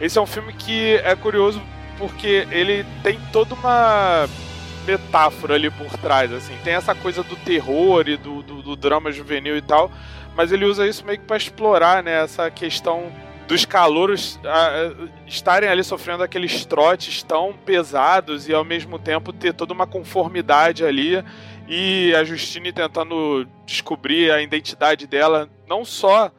Esse 0.00 0.18
é 0.18 0.20
um 0.20 0.26
filme 0.26 0.52
que 0.52 0.96
é 1.04 1.14
curioso 1.16 1.62
porque 1.96 2.46
ele 2.50 2.84
tem 3.02 3.18
toda 3.32 3.54
uma 3.54 4.28
metáfora 4.88 5.54
ali 5.54 5.70
por 5.70 5.90
trás, 5.98 6.32
assim. 6.32 6.56
Tem 6.64 6.72
essa 6.72 6.94
coisa 6.94 7.22
do 7.22 7.36
terror 7.36 8.08
e 8.08 8.16
do, 8.16 8.42
do, 8.42 8.62
do 8.62 8.74
drama 8.74 9.12
juvenil 9.12 9.54
e 9.54 9.60
tal, 9.60 9.90
mas 10.34 10.50
ele 10.50 10.64
usa 10.64 10.88
isso 10.88 11.04
meio 11.04 11.18
que 11.18 11.26
para 11.26 11.36
explorar, 11.36 12.02
né, 12.02 12.22
essa 12.24 12.50
questão 12.50 13.12
dos 13.46 13.64
calouros 13.64 14.38
estarem 15.26 15.68
ali 15.68 15.82
sofrendo 15.82 16.22
aqueles 16.22 16.66
trotes 16.66 17.22
tão 17.22 17.54
pesados 17.54 18.46
e 18.46 18.52
ao 18.52 18.62
mesmo 18.62 18.98
tempo 18.98 19.32
ter 19.32 19.54
toda 19.54 19.72
uma 19.72 19.86
conformidade 19.86 20.84
ali 20.84 21.24
e 21.66 22.14
a 22.14 22.24
Justine 22.24 22.72
tentando 22.72 23.48
descobrir 23.64 24.30
a 24.30 24.42
identidade 24.42 25.06
dela, 25.06 25.48
não 25.66 25.82
só 25.82 26.30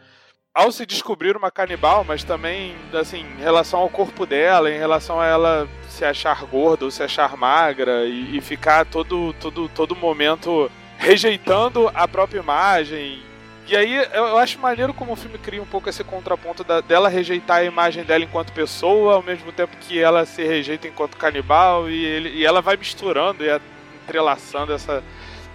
ao 0.53 0.71
se 0.71 0.85
descobrir 0.85 1.37
uma 1.37 1.51
canibal, 1.51 2.03
mas 2.03 2.23
também 2.23 2.75
assim, 2.93 3.25
em 3.37 3.41
relação 3.41 3.79
ao 3.79 3.89
corpo 3.89 4.25
dela, 4.25 4.71
em 4.71 4.77
relação 4.77 5.19
a 5.19 5.25
ela 5.25 5.67
se 5.87 6.03
achar 6.03 6.43
gorda 6.45 6.85
ou 6.85 6.91
se 6.91 7.03
achar 7.03 7.37
magra 7.37 8.05
e, 8.05 8.37
e 8.37 8.41
ficar 8.41 8.85
todo, 8.85 9.33
todo, 9.39 9.69
todo 9.69 9.95
momento 9.95 10.69
rejeitando 10.97 11.89
a 11.93 12.07
própria 12.07 12.39
imagem. 12.39 13.21
E 13.67 13.75
aí 13.75 13.95
eu 14.13 14.37
acho 14.37 14.59
maneiro 14.59 14.93
como 14.93 15.13
o 15.13 15.15
filme 15.15 15.37
cria 15.37 15.61
um 15.61 15.65
pouco 15.65 15.87
esse 15.87 16.03
contraponto 16.03 16.63
da, 16.63 16.81
dela 16.81 17.07
rejeitar 17.07 17.57
a 17.57 17.63
imagem 17.63 18.03
dela 18.03 18.23
enquanto 18.23 18.51
pessoa, 18.51 19.13
ao 19.13 19.23
mesmo 19.23 19.51
tempo 19.51 19.77
que 19.77 19.99
ela 19.99 20.25
se 20.25 20.43
rejeita 20.43 20.87
enquanto 20.87 21.17
canibal, 21.17 21.89
e, 21.89 22.03
ele, 22.03 22.29
e 22.29 22.45
ela 22.45 22.61
vai 22.61 22.75
misturando 22.75 23.45
e 23.45 23.61
entrelaçando 24.03 24.73
essa, 24.73 25.03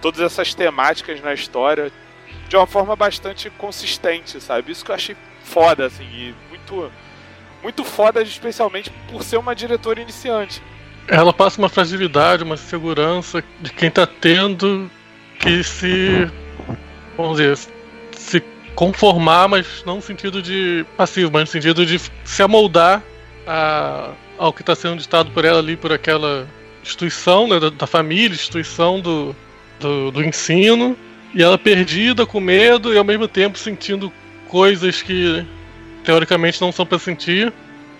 todas 0.01 0.21
essas 0.21 0.53
temáticas 0.53 1.19
na 1.21 1.33
história 1.33 1.91
de 2.47 2.55
uma 2.55 2.67
forma 2.67 2.95
bastante 2.95 3.49
consistente, 3.51 4.39
sabe? 4.41 4.71
Isso 4.71 4.83
que 4.83 4.91
eu 4.91 4.95
achei 4.95 5.15
foda, 5.43 5.85
assim, 5.85 6.03
e 6.03 6.35
muito, 6.49 6.91
muito 7.63 7.83
foda, 7.83 8.21
especialmente 8.21 8.91
por 9.11 9.23
ser 9.23 9.37
uma 9.37 9.55
diretora 9.55 10.01
iniciante. 10.01 10.61
Ela 11.07 11.31
passa 11.31 11.59
uma 11.59 11.69
fragilidade, 11.69 12.43
uma 12.43 12.57
segurança 12.57 13.43
de 13.61 13.71
quem 13.71 13.91
tá 13.91 14.07
tendo 14.07 14.89
que 15.39 15.63
se. 15.63 16.29
Vamos 17.15 17.37
dizer, 17.37 17.57
se 18.11 18.41
conformar, 18.73 19.47
mas 19.47 19.83
não 19.85 19.97
no 19.97 20.01
sentido 20.01 20.41
de 20.41 20.85
passivo, 20.97 21.31
mas 21.31 21.41
no 21.41 21.47
sentido 21.47 21.85
de 21.85 21.99
se 22.23 22.43
amoldar 22.43 23.01
a, 23.47 24.11
ao 24.37 24.51
que 24.51 24.61
está 24.61 24.75
sendo 24.75 24.99
ditado 24.99 25.31
por 25.31 25.45
ela 25.45 25.59
ali, 25.59 25.77
por 25.77 25.93
aquela 25.93 26.47
instituição 26.83 27.47
né, 27.47 27.59
da, 27.59 27.69
da, 27.69 27.87
família, 27.87 28.35
instituição 28.35 28.99
do, 28.99 29.35
do, 29.79 30.11
do, 30.11 30.23
ensino, 30.23 30.97
e 31.35 31.43
ela 31.43 31.57
perdida, 31.57 32.25
com 32.25 32.39
medo 32.39 32.93
e 32.93 32.97
ao 32.97 33.03
mesmo 33.03 33.27
tempo 33.27 33.59
sentindo 33.59 34.11
coisas 34.47 35.01
que 35.01 35.45
teoricamente 36.05 36.61
não 36.61 36.71
são 36.71 36.85
para 36.85 36.97
sentir. 36.97 37.51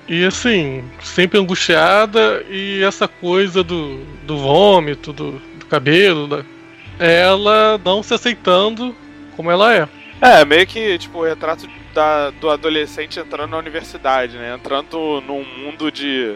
E 0.07 0.23
assim, 0.23 0.83
sempre 1.01 1.37
angustiada, 1.37 2.45
e 2.49 2.81
essa 2.81 3.07
coisa 3.07 3.61
do, 3.61 4.05
do 4.23 4.37
vômito, 4.37 5.11
do, 5.11 5.31
do 5.57 5.65
cabelo, 5.65 6.27
da, 6.27 6.45
ela 6.97 7.77
não 7.83 8.01
se 8.01 8.13
aceitando 8.13 8.95
como 9.35 9.51
ela 9.51 9.75
é. 9.75 9.89
É, 10.21 10.45
meio 10.45 10.65
que, 10.65 10.97
tipo, 10.97 11.19
o 11.19 11.25
retrato 11.25 11.67
da, 11.93 12.29
do 12.29 12.49
adolescente 12.49 13.19
entrando 13.19 13.51
na 13.51 13.57
universidade, 13.57 14.37
né? 14.37 14.55
Entrando 14.55 15.21
num 15.27 15.43
mundo 15.43 15.91
de 15.91 16.35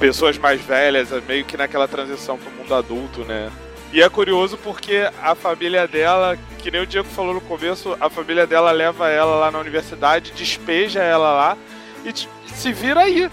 pessoas 0.00 0.38
mais 0.38 0.60
velhas, 0.60 1.10
meio 1.26 1.44
que 1.44 1.56
naquela 1.56 1.86
transição 1.86 2.38
pro 2.38 2.50
mundo 2.52 2.74
adulto, 2.74 3.24
né? 3.24 3.50
E 3.92 4.02
é 4.02 4.08
curioso 4.08 4.58
porque 4.58 5.08
a 5.22 5.34
família 5.34 5.88
dela, 5.88 6.38
que 6.58 6.70
nem 6.70 6.82
o 6.82 6.86
Diego 6.86 7.08
falou 7.08 7.32
no 7.32 7.40
começo, 7.40 7.96
a 7.98 8.10
família 8.10 8.46
dela 8.46 8.70
leva 8.70 9.08
ela 9.08 9.36
lá 9.36 9.50
na 9.50 9.58
universidade, 9.58 10.32
despeja 10.32 11.02
ela 11.02 11.32
lá 11.32 11.56
e 12.04 12.12
se 12.52 12.72
vira 12.72 13.00
aí, 13.00 13.30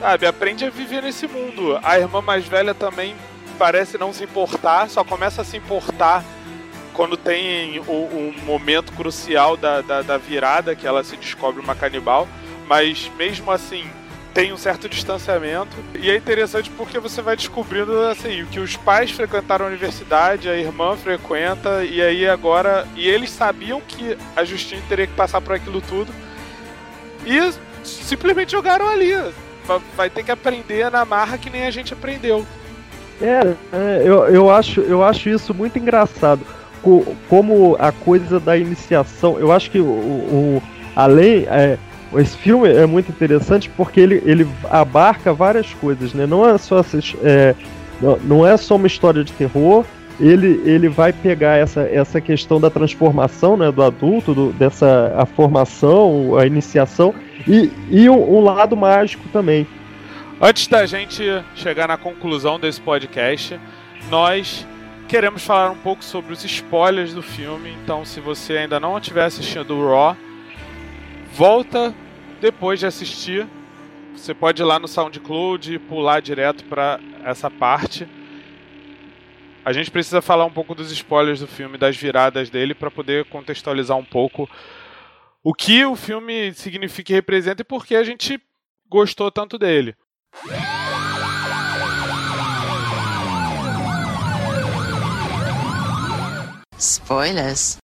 sabe? 0.00 0.26
Aprende 0.26 0.64
a 0.64 0.70
viver 0.70 1.02
nesse 1.02 1.28
mundo. 1.28 1.78
A 1.82 1.98
irmã 1.98 2.20
mais 2.20 2.44
velha 2.44 2.74
também 2.74 3.14
parece 3.56 3.96
não 3.96 4.12
se 4.12 4.24
importar, 4.24 4.90
só 4.90 5.04
começa 5.04 5.42
a 5.42 5.44
se 5.44 5.56
importar 5.56 6.24
quando 6.92 7.16
tem 7.16 7.80
o, 7.80 8.32
momento 8.44 8.92
crucial 8.92 9.56
da, 9.56 9.80
da, 9.80 10.02
da, 10.02 10.16
virada, 10.16 10.76
que 10.76 10.86
ela 10.86 11.02
se 11.02 11.16
descobre 11.16 11.60
uma 11.60 11.74
canibal, 11.74 12.28
mas 12.66 13.10
mesmo 13.16 13.50
assim 13.50 13.84
tem 14.34 14.52
um 14.52 14.56
certo 14.56 14.88
distanciamento. 14.88 15.76
E 15.98 16.10
é 16.10 16.16
interessante 16.16 16.68
porque 16.70 16.98
você 16.98 17.22
vai 17.22 17.36
descobrindo 17.36 17.96
assim, 18.00 18.44
que 18.50 18.58
os 18.58 18.76
pais 18.76 19.12
frequentaram 19.12 19.64
a 19.64 19.68
universidade, 19.68 20.48
a 20.48 20.56
irmã 20.56 20.96
frequenta, 20.96 21.84
e 21.84 22.02
aí 22.02 22.28
agora. 22.28 22.86
E 22.96 23.08
eles 23.08 23.30
sabiam 23.30 23.80
que 23.80 24.18
a 24.34 24.44
Justine 24.44 24.82
teria 24.88 25.06
que 25.06 25.14
passar 25.14 25.40
por 25.40 25.54
aquilo 25.54 25.80
tudo. 25.80 26.12
E 27.24 27.52
simplesmente 27.84 28.52
jogaram 28.52 28.88
ali. 28.88 29.12
Vai 29.96 30.10
ter 30.10 30.24
que 30.24 30.32
aprender 30.32 30.90
na 30.90 31.04
marra 31.04 31.38
que 31.38 31.48
nem 31.48 31.64
a 31.64 31.70
gente 31.70 31.94
aprendeu. 31.94 32.44
É, 33.22 33.54
é 33.72 34.02
eu, 34.04 34.26
eu, 34.26 34.50
acho, 34.50 34.80
eu 34.80 35.02
acho 35.02 35.28
isso 35.28 35.54
muito 35.54 35.78
engraçado 35.78 36.44
como 37.30 37.76
a 37.78 37.90
coisa 37.90 38.38
da 38.38 38.58
iniciação, 38.58 39.38
eu 39.38 39.50
acho 39.50 39.70
que 39.70 39.78
o, 39.78 39.86
o 39.86 40.62
além 40.94 41.46
é, 41.48 41.78
esse 42.16 42.36
filme 42.36 42.68
é 42.68 42.86
muito 42.86 43.10
interessante 43.10 43.70
porque 43.76 44.00
ele, 44.00 44.22
ele 44.24 44.46
abarca 44.70 45.32
várias 45.32 45.72
coisas, 45.74 46.12
né? 46.12 46.26
Não 46.26 46.48
é 46.48 46.56
só 46.58 46.84
é, 47.22 47.54
não 48.22 48.46
é 48.46 48.56
só 48.56 48.76
uma 48.76 48.86
história 48.86 49.24
de 49.24 49.32
terror. 49.32 49.84
Ele, 50.20 50.62
ele 50.64 50.88
vai 50.88 51.12
pegar 51.12 51.56
essa, 51.56 51.80
essa 51.82 52.20
questão 52.20 52.60
da 52.60 52.70
transformação 52.70 53.56
né, 53.56 53.70
do 53.72 53.82
adulto, 53.82 54.32
do, 54.32 54.52
dessa 54.52 55.12
a 55.16 55.26
formação, 55.26 56.36
a 56.38 56.46
iniciação 56.46 57.12
e, 57.48 57.70
e 57.90 58.08
um, 58.08 58.40
lado 58.40 58.76
mágico 58.76 59.24
também. 59.32 59.66
Antes 60.40 60.68
da 60.68 60.86
gente 60.86 61.24
chegar 61.56 61.88
na 61.88 61.96
conclusão 61.96 62.60
desse 62.60 62.80
podcast, 62.80 63.58
nós 64.08 64.64
queremos 65.08 65.44
falar 65.44 65.70
um 65.70 65.76
pouco 65.76 66.04
sobre 66.04 66.32
os 66.32 66.44
spoilers 66.44 67.12
do 67.12 67.22
filme. 67.22 67.74
Então, 67.82 68.04
se 68.04 68.20
você 68.20 68.58
ainda 68.58 68.78
não 68.78 69.00
tiver 69.00 69.24
assistido 69.24 69.74
o 69.74 69.90
Raw, 69.90 70.16
volta 71.36 71.92
depois 72.44 72.78
de 72.78 72.84
assistir. 72.84 73.48
Você 74.14 74.34
pode 74.34 74.60
ir 74.60 74.66
lá 74.66 74.78
no 74.78 74.86
SoundCloud 74.86 75.72
e 75.72 75.78
pular 75.78 76.20
direto 76.20 76.62
para 76.64 77.00
essa 77.24 77.50
parte. 77.50 78.06
A 79.64 79.72
gente 79.72 79.90
precisa 79.90 80.20
falar 80.20 80.44
um 80.44 80.52
pouco 80.52 80.74
dos 80.74 80.92
spoilers 80.92 81.40
do 81.40 81.46
filme, 81.46 81.78
das 81.78 81.96
viradas 81.96 82.50
dele, 82.50 82.74
para 82.74 82.90
poder 82.90 83.24
contextualizar 83.30 83.96
um 83.96 84.04
pouco 84.04 84.46
o 85.42 85.54
que 85.54 85.86
o 85.86 85.96
filme 85.96 86.52
significa 86.52 87.12
e 87.12 87.14
representa 87.14 87.62
e 87.62 87.64
por 87.64 87.86
que 87.86 87.96
a 87.96 88.04
gente 88.04 88.38
gostou 88.90 89.30
tanto 89.30 89.56
dele. 89.56 89.96
Spoilers. 96.76 97.83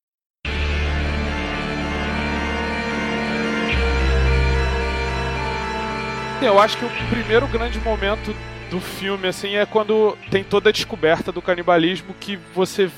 Eu 6.41 6.58
acho 6.58 6.77
que 6.77 6.86
o 6.86 6.89
primeiro 7.10 7.46
grande 7.48 7.79
momento 7.81 8.34
do 8.69 8.79
filme 8.79 9.27
assim 9.27 9.55
é 9.55 9.65
quando 9.65 10.17
tem 10.31 10.41
toda 10.41 10.69
a 10.69 10.72
descoberta 10.72 11.34
do 11.34 11.41
canibalismo 11.41 12.15
que 12.17 12.38
você 12.55 12.89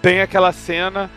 tem 0.00 0.22
aquela 0.22 0.50
cena 0.50 1.10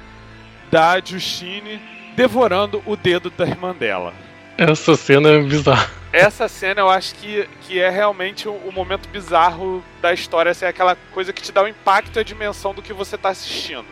da 0.69 0.99
Justine 0.99 1.79
devorando 2.17 2.83
o 2.85 2.97
dedo 2.97 3.29
da 3.29 3.45
irmã 3.45 3.73
dela. 3.73 4.13
Essa 4.57 4.97
cena 4.97 5.29
é 5.29 5.41
bizarra. 5.41 5.89
Essa 6.11 6.49
cena 6.49 6.81
eu 6.81 6.89
acho 6.89 7.15
que, 7.15 7.47
que 7.61 7.79
é 7.79 7.89
realmente 7.89 8.49
o, 8.49 8.71
momento 8.73 9.07
bizarro 9.07 9.81
da 10.01 10.11
história. 10.11 10.51
Assim, 10.51 10.65
é 10.65 10.67
aquela 10.67 10.97
coisa 11.13 11.31
que 11.31 11.41
te 11.41 11.51
dá 11.51 11.63
o 11.63 11.67
impacto 11.67 12.17
e 12.17 12.19
a 12.19 12.23
dimensão 12.23 12.73
do 12.73 12.81
que 12.81 12.91
você 12.91 13.15
está 13.15 13.29
assistindo. 13.29 13.85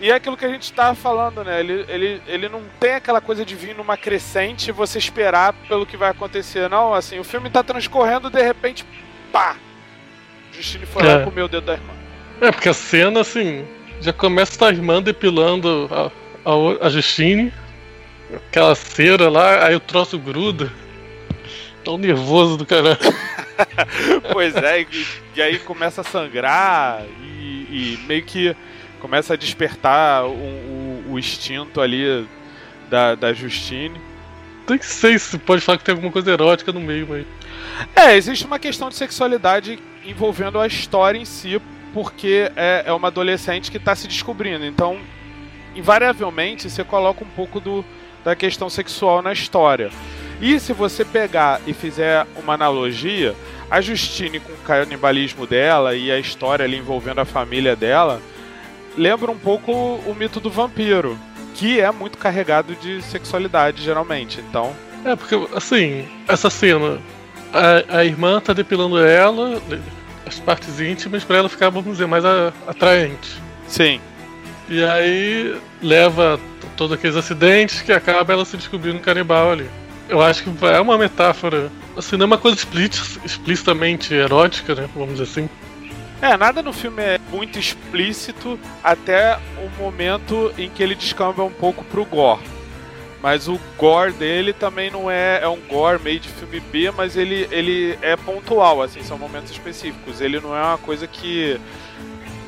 E 0.00 0.10
é 0.10 0.14
aquilo 0.14 0.36
que 0.36 0.46
a 0.46 0.48
gente 0.48 0.72
tá 0.72 0.94
falando, 0.94 1.44
né? 1.44 1.60
Ele, 1.60 1.84
ele, 1.86 2.22
ele 2.26 2.48
não 2.48 2.62
tem 2.80 2.94
aquela 2.94 3.20
coisa 3.20 3.44
de 3.44 3.54
vir 3.54 3.76
numa 3.76 3.98
crescente 3.98 4.68
e 4.68 4.72
você 4.72 4.98
esperar 4.98 5.52
pelo 5.68 5.84
que 5.84 5.96
vai 5.96 6.10
acontecer. 6.10 6.70
Não, 6.70 6.94
assim, 6.94 7.18
o 7.18 7.24
filme 7.24 7.50
tá 7.50 7.62
transcorrendo 7.62 8.30
de 8.30 8.42
repente, 8.42 8.84
pá! 9.30 9.56
Justine 10.52 10.86
foi 10.86 11.02
é. 11.02 11.16
lá 11.16 11.24
com 11.24 11.30
o 11.30 11.34
meu 11.34 11.46
dedo 11.46 11.66
da 11.66 11.74
irmã. 11.74 11.92
É, 12.40 12.50
porque 12.50 12.70
a 12.70 12.74
cena, 12.74 13.20
assim, 13.20 13.66
já 14.00 14.12
começa 14.12 14.66
a 14.66 14.70
irmã 14.70 15.02
depilando 15.02 15.88
a, 15.92 16.50
a, 16.50 16.86
a 16.86 16.88
Justine, 16.88 17.52
aquela 18.48 18.74
cera 18.74 19.28
lá, 19.28 19.66
aí 19.66 19.76
o 19.76 19.80
troço 19.80 20.18
gruda. 20.18 20.72
Tão 21.84 21.98
nervoso 21.98 22.56
do 22.56 22.64
caralho. 22.64 22.98
pois 24.32 24.54
é, 24.56 24.80
e, 24.80 25.06
e, 25.36 25.42
aí 25.42 25.58
começa 25.58 26.00
a 26.00 26.04
sangrar 26.04 27.02
e, 27.22 27.98
e 27.98 28.04
meio 28.06 28.22
que 28.22 28.56
começa 29.00 29.34
a 29.34 29.36
despertar 29.36 30.24
o, 30.26 30.30
o, 30.30 31.04
o 31.10 31.18
instinto 31.18 31.80
ali 31.80 32.26
da, 32.88 33.14
da 33.14 33.32
Justine. 33.32 34.00
Nem 34.68 34.80
sei 34.80 35.18
se 35.18 35.36
pode 35.38 35.62
falar 35.62 35.78
que 35.78 35.84
tem 35.84 35.94
alguma 35.94 36.12
coisa 36.12 36.30
erótica 36.30 36.72
no 36.72 36.80
meio, 36.80 37.06
mas. 37.08 37.26
É, 37.96 38.16
existe 38.16 38.44
uma 38.44 38.58
questão 38.58 38.88
de 38.88 38.94
sexualidade 38.94 39.78
envolvendo 40.04 40.60
a 40.60 40.66
história 40.66 41.18
em 41.18 41.24
si, 41.24 41.60
porque 41.92 42.50
é, 42.54 42.84
é 42.86 42.92
uma 42.92 43.08
adolescente 43.08 43.70
que 43.70 43.78
está 43.78 43.96
se 43.96 44.06
descobrindo. 44.06 44.64
Então, 44.64 44.98
invariavelmente, 45.74 46.70
você 46.70 46.84
coloca 46.84 47.24
um 47.24 47.28
pouco 47.28 47.58
do, 47.58 47.84
da 48.22 48.36
questão 48.36 48.70
sexual 48.70 49.22
na 49.22 49.32
história. 49.32 49.90
E 50.40 50.58
se 50.60 50.72
você 50.72 51.04
pegar 51.04 51.60
e 51.66 51.74
fizer 51.74 52.26
uma 52.36 52.54
analogia, 52.54 53.34
a 53.70 53.80
Justine 53.80 54.40
com 54.40 54.52
o 54.52 54.56
canibalismo 54.58 55.46
dela 55.46 55.94
e 55.94 56.10
a 56.10 56.18
história 56.18 56.64
ali 56.64 56.76
envolvendo 56.76 57.20
a 57.20 57.24
família 57.24 57.76
dela 57.76 58.20
lembra 58.96 59.30
um 59.30 59.38
pouco 59.38 59.72
o 59.72 60.14
mito 60.14 60.40
do 60.40 60.50
vampiro, 60.50 61.18
que 61.54 61.80
é 61.80 61.90
muito 61.90 62.18
carregado 62.18 62.74
de 62.74 63.02
sexualidade 63.02 63.82
geralmente. 63.82 64.40
Então, 64.40 64.74
é 65.04 65.16
porque 65.16 65.34
assim, 65.54 66.06
essa 66.28 66.50
cena, 66.50 66.98
a, 67.52 67.98
a 67.98 68.04
irmã 68.04 68.40
tá 68.40 68.52
depilando 68.52 68.98
ela, 68.98 69.60
as 70.26 70.38
partes 70.38 70.80
íntimas 70.80 71.24
para 71.24 71.38
ela 71.38 71.48
ficar, 71.48 71.70
vamos 71.70 71.92
dizer, 71.92 72.06
mais 72.06 72.24
a, 72.24 72.52
atraente. 72.66 73.40
Sim. 73.66 74.00
E 74.68 74.84
aí 74.84 75.56
leva 75.82 76.38
todos 76.76 76.96
aqueles 76.96 77.16
acidentes 77.16 77.82
que 77.82 77.92
acaba 77.92 78.32
ela 78.32 78.44
se 78.44 78.56
descobrindo 78.56 79.00
canibal 79.00 79.52
ali. 79.52 79.68
Eu 80.08 80.20
acho 80.20 80.42
que 80.42 80.66
é 80.66 80.80
uma 80.80 80.96
metáfora. 80.98 81.70
Assim, 81.96 82.16
não 82.16 82.24
é 82.24 82.26
uma 82.26 82.38
coisa 82.38 82.58
explicitamente 83.24 84.14
erótica, 84.14 84.74
né? 84.74 84.88
Vamos 84.94 85.18
dizer 85.18 85.24
assim. 85.24 85.48
É, 86.22 86.36
nada 86.36 86.62
no 86.62 86.72
filme 86.72 87.02
é 87.02 87.18
muito 87.30 87.58
explícito 87.58 88.58
até 88.84 89.38
o 89.56 89.82
momento 89.82 90.52
em 90.58 90.68
que 90.68 90.82
ele 90.82 90.94
descamba 90.94 91.42
um 91.42 91.52
pouco 91.52 91.82
pro 91.84 92.04
gore. 92.04 92.42
Mas 93.22 93.48
o 93.48 93.60
gore 93.76 94.12
dele 94.12 94.52
também 94.52 94.90
não 94.90 95.10
é. 95.10 95.40
É 95.42 95.48
um 95.48 95.60
gore 95.60 96.02
meio 96.02 96.20
de 96.20 96.28
filme 96.28 96.60
B, 96.60 96.90
mas 96.90 97.16
ele, 97.16 97.46
ele 97.50 97.98
é 98.00 98.16
pontual, 98.16 98.82
assim, 98.82 99.02
são 99.02 99.18
momentos 99.18 99.50
específicos. 99.50 100.20
Ele 100.20 100.40
não 100.40 100.56
é 100.56 100.62
uma 100.62 100.78
coisa 100.78 101.06
que. 101.06 101.60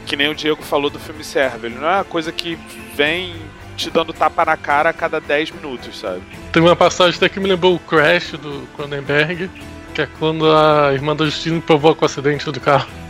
Que 0.07 0.17
nem 0.17 0.29
o 0.29 0.35
Diego 0.35 0.63
falou 0.63 0.91
do 0.91 0.99
filme 0.99 1.23
Serve. 1.23 1.67
Ele 1.67 1.77
não 1.77 1.89
é 1.89 1.97
uma 1.97 2.05
coisa 2.05 2.33
que 2.33 2.59
vem 2.95 3.35
te 3.77 3.91
dando 3.91 4.13
tapa 4.13 4.45
na 4.45 4.57
cara 4.57 4.91
a 4.91 4.93
cada 4.93 5.21
10 5.21 5.53
minutos, 5.53 5.99
sabe? 5.99 6.23
Tem 6.53 6.63
uma 6.63 6.77
passagem 6.77 7.17
até 7.17 7.29
que 7.29 7.39
me 7.39 7.49
lembrou 7.49 7.75
o 7.75 7.79
Crash 7.79 8.33
do 8.33 8.67
Cronenberg, 8.75 9.51
que 9.95 10.03
é 10.03 10.09
quando 10.19 10.51
a 10.51 10.93
irmã 10.93 11.15
do 11.15 11.25
Justino 11.25 11.61
provoca 11.61 12.03
o 12.03 12.05
acidente 12.05 12.51
do 12.51 12.61
carro. 12.61 13.02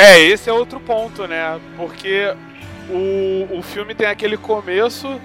É, 0.00 0.20
esse 0.20 0.48
é 0.48 0.52
outro 0.52 0.78
ponto, 0.78 1.26
né? 1.26 1.60
Porque 1.76 2.32
o, 2.88 3.58
o 3.58 3.62
filme 3.62 3.96
tem 3.96 4.06
aquele 4.06 4.36
começo 4.36 5.20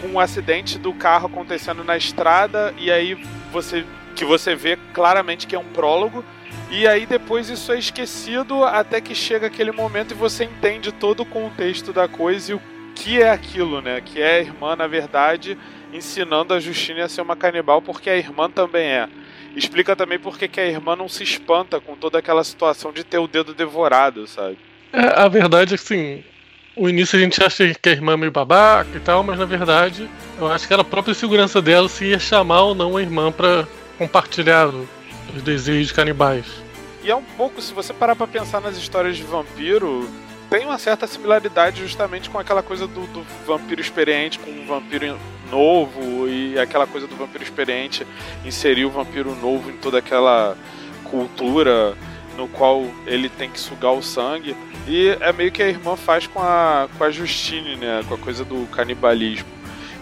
com 0.00 0.06
o 0.06 0.12
um 0.12 0.20
acidente 0.20 0.78
do 0.78 0.94
carro 0.94 1.26
acontecendo 1.26 1.82
na 1.82 1.96
estrada 1.96 2.72
e 2.78 2.88
aí 2.88 3.20
você 3.50 3.84
que 4.14 4.24
você 4.24 4.54
vê 4.54 4.78
claramente 4.94 5.44
que 5.48 5.56
é 5.56 5.58
um 5.58 5.64
prólogo 5.64 6.24
e 6.70 6.86
aí 6.86 7.04
depois 7.04 7.50
isso 7.50 7.72
é 7.72 7.80
esquecido 7.80 8.62
até 8.62 9.00
que 9.00 9.12
chega 9.12 9.48
aquele 9.48 9.72
momento 9.72 10.12
e 10.12 10.14
você 10.14 10.44
entende 10.44 10.92
todo 10.92 11.24
o 11.24 11.26
contexto 11.26 11.92
da 11.92 12.06
coisa 12.06 12.52
e 12.52 12.54
o 12.54 12.62
que 12.94 13.20
é 13.20 13.28
aquilo, 13.28 13.82
né? 13.82 14.00
Que 14.00 14.22
é 14.22 14.36
a 14.36 14.40
irmã, 14.40 14.76
na 14.76 14.86
verdade, 14.86 15.58
ensinando 15.92 16.54
a 16.54 16.60
Justine 16.60 17.00
a 17.00 17.08
ser 17.08 17.22
uma 17.22 17.34
canibal 17.34 17.82
porque 17.82 18.08
a 18.08 18.16
irmã 18.16 18.48
também 18.48 18.86
é. 18.86 19.08
Explica 19.56 19.96
também 19.96 20.18
porque 20.18 20.46
que 20.46 20.60
a 20.60 20.66
irmã 20.66 20.94
não 20.94 21.08
se 21.08 21.24
espanta 21.24 21.80
com 21.80 21.96
toda 21.96 22.18
aquela 22.18 22.44
situação 22.44 22.92
de 22.92 23.02
ter 23.02 23.18
o 23.18 23.26
dedo 23.26 23.54
devorado, 23.54 24.26
sabe? 24.26 24.58
É, 24.92 25.18
a 25.18 25.26
verdade 25.28 25.74
é 25.74 25.78
que, 25.78 25.82
assim, 25.82 26.24
o 26.76 26.88
início 26.90 27.18
a 27.18 27.22
gente 27.22 27.42
acha 27.42 27.74
que 27.74 27.88
a 27.88 27.92
irmã 27.92 28.12
é 28.12 28.16
meio 28.18 28.30
babaca 28.30 28.90
e 28.94 29.00
tal, 29.00 29.22
mas 29.22 29.38
na 29.38 29.46
verdade 29.46 30.08
eu 30.38 30.46
acho 30.46 30.66
que 30.66 30.72
era 30.74 30.82
a 30.82 30.84
própria 30.84 31.14
segurança 31.14 31.62
dela 31.62 31.88
se 31.88 32.04
ia 32.04 32.18
chamar 32.18 32.62
ou 32.62 32.74
não 32.74 32.98
a 32.98 33.02
irmã 33.02 33.32
para 33.32 33.66
compartilhar 33.96 34.68
os 34.68 35.42
desejos 35.42 35.90
canibais. 35.90 36.44
E 37.02 37.10
é 37.10 37.16
um 37.16 37.22
pouco, 37.22 37.62
se 37.62 37.72
você 37.72 37.94
parar 37.94 38.14
pra 38.14 38.26
pensar 38.26 38.60
nas 38.60 38.76
histórias 38.76 39.16
de 39.16 39.22
vampiro, 39.22 40.06
tem 40.50 40.66
uma 40.66 40.78
certa 40.78 41.06
similaridade 41.06 41.80
justamente 41.80 42.28
com 42.28 42.38
aquela 42.38 42.62
coisa 42.62 42.86
do, 42.86 43.06
do 43.06 43.24
vampiro 43.46 43.80
experiente 43.80 44.38
com 44.38 44.50
um 44.50 44.66
vampiro 44.66 45.18
novo 45.50 46.28
e 46.28 46.58
aquela 46.58 46.86
coisa 46.86 47.06
do 47.06 47.16
vampiro 47.16 47.42
experiente 47.42 48.06
inserir 48.44 48.84
o 48.84 48.90
vampiro 48.90 49.34
novo 49.36 49.70
em 49.70 49.76
toda 49.76 49.98
aquela 49.98 50.56
cultura 51.04 51.96
no 52.36 52.46
qual 52.48 52.84
ele 53.06 53.28
tem 53.28 53.50
que 53.50 53.58
sugar 53.58 53.92
o 53.92 54.02
sangue. 54.02 54.54
E 54.86 55.08
é 55.20 55.32
meio 55.32 55.50
que 55.50 55.62
a 55.62 55.68
irmã 55.68 55.96
faz 55.96 56.26
com 56.26 56.40
a, 56.40 56.88
com 56.96 57.04
a 57.04 57.10
Justine, 57.10 57.76
né? 57.76 58.04
Com 58.06 58.14
a 58.14 58.18
coisa 58.18 58.44
do 58.44 58.66
canibalismo. 58.68 59.48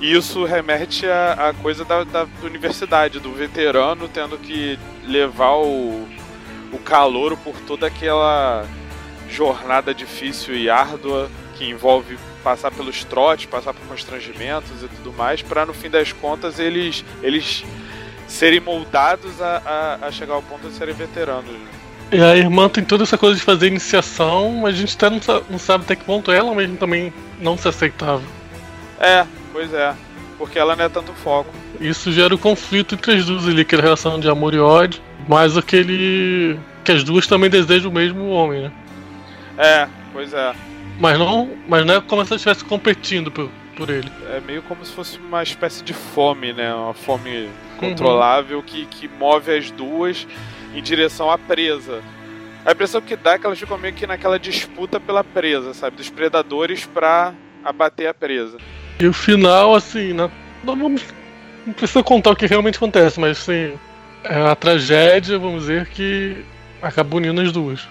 E 0.01 0.13
isso 0.13 0.45
remete 0.45 1.07
à, 1.07 1.49
à 1.49 1.55
coisa 1.55 1.85
da, 1.85 2.05
da, 2.05 2.27
universidade, 2.43 3.21
do 3.21 3.33
veterano 3.33 4.09
tendo 4.09 4.37
que 4.37 4.79
levar 5.07 5.57
o, 5.57 6.07
o 6.73 6.79
calouro 6.85 7.37
por 7.37 7.55
toda 7.61 7.87
aquela 7.87 8.67
jornada 9.31 9.95
difícil 9.95 10.55
e 10.55 10.69
árdua 10.69 11.31
que 11.55 11.65
envolve 11.65 12.19
passar 12.45 12.71
pelos 12.71 13.03
trotes, 13.03 13.47
passar 13.47 13.73
por 13.73 13.87
constrangimentos 13.89 14.83
e 14.83 14.89
tudo 14.89 15.13
mais, 15.15 15.41
para 15.41 15.65
no 15.65 15.73
fim 15.73 15.89
das 15.89 16.13
contas 16.13 16.59
eles, 16.59 17.03
eles 17.23 17.65
serem 18.29 18.61
moldados 18.61 19.41
a, 19.41 19.99
a, 20.03 20.07
a 20.07 20.13
chegar 20.13 20.35
ao 20.35 20.43
ponto 20.43 20.69
de 20.69 20.75
serem 20.75 20.95
veteranos. 20.95 21.51
E 22.13 22.21
a 22.21 22.37
irmã 22.37 22.69
tem 22.69 22.85
toda 22.85 23.03
essa 23.03 23.17
coisa 23.17 23.37
de 23.37 23.43
fazer 23.43 23.69
iniciação, 23.69 24.51
mas 24.63 24.75
a 24.75 24.79
gente 24.79 24.95
até 24.95 25.09
não, 25.09 25.21
não 25.49 25.59
sabe 25.59 25.85
até 25.85 25.97
que 25.97 26.05
ponto 26.05 26.31
ela 26.31 26.55
mesmo 26.55 26.77
também 26.77 27.13
não 27.41 27.57
se 27.57 27.67
aceitava. 27.67 28.23
É, 29.01 29.25
pois 29.53 29.73
é. 29.73 29.95
Porque 30.37 30.59
ela 30.59 30.77
não 30.77 30.85
é 30.85 30.89
tanto 30.89 31.13
foco. 31.13 31.51
Isso 31.81 32.13
gera 32.13 32.35
o 32.35 32.39
conflito 32.39 32.95
entre 32.95 33.15
as 33.15 33.25
duas 33.25 33.49
ali, 33.49 33.63
aquela 33.63 33.83
relação 33.83 34.21
de 34.21 34.29
amor 34.29 34.53
e 34.53 34.59
ódio, 34.59 35.01
mas 35.27 35.57
aquele. 35.57 36.59
que 36.85 36.93
as 36.93 37.03
duas 37.03 37.27
também 37.27 37.49
desejam 37.49 37.91
o 37.91 37.95
mesmo 37.95 38.29
homem, 38.29 38.63
né? 38.63 38.73
É, 39.57 39.89
pois 40.13 40.33
é. 40.35 40.55
Mas 40.99 41.19
não, 41.19 41.51
mas 41.69 41.85
não 41.85 41.95
é 41.95 42.01
como 42.01 42.25
se 42.25 42.33
ela 42.33 42.37
estivesse 42.37 42.65
competindo 42.65 43.31
por, 43.31 43.51
por 43.77 43.91
ele. 43.91 44.11
É 44.31 44.41
meio 44.41 44.63
como 44.63 44.85
se 44.85 44.93
fosse 44.93 45.19
uma 45.19 45.43
espécie 45.43 45.83
de 45.83 45.93
fome, 45.93 46.53
né? 46.53 46.73
Uma 46.75 46.95
fome 46.95 47.49
controlável 47.79 48.59
uhum. 48.59 48.63
que, 48.65 48.87
que 48.87 49.09
move 49.09 49.51
as 49.51 49.71
duas 49.71 50.27
em 50.75 50.83
direção 50.83 51.31
à 51.31 51.37
presa. 51.37 52.03
A 52.65 52.73
impressão 52.73 53.01
que 53.01 53.15
dá 53.15 53.33
é 53.33 53.39
que 53.39 53.45
elas 53.45 53.59
ficam 53.59 53.77
meio 53.77 53.93
que 53.93 54.07
naquela 54.07 54.39
disputa 54.39 54.99
pela 54.99 55.23
presa, 55.23 55.75
sabe? 55.75 55.97
Dos 55.97 56.09
predadores 56.09 56.87
pra 56.87 57.35
abater 57.63 58.09
a 58.09 58.15
presa. 58.15 58.59
E 58.99 59.07
o 59.07 59.13
final, 59.13 59.75
assim, 59.75 60.13
não, 60.13 60.31
não 60.63 60.77
vamos. 60.77 61.03
Não 61.67 61.73
precisa 61.73 62.03
contar 62.03 62.31
o 62.31 62.37
que 62.37 62.47
realmente 62.47 62.77
acontece, 62.77 63.19
mas 63.19 63.39
assim. 63.39 63.75
É 64.25 64.41
a 64.41 64.55
tragédia, 64.55 65.39
vamos 65.39 65.63
dizer, 65.63 65.87
que 65.89 66.43
acaba 66.81 67.15
unindo 67.15 67.43
as 67.43 67.53
duas. 67.53 67.87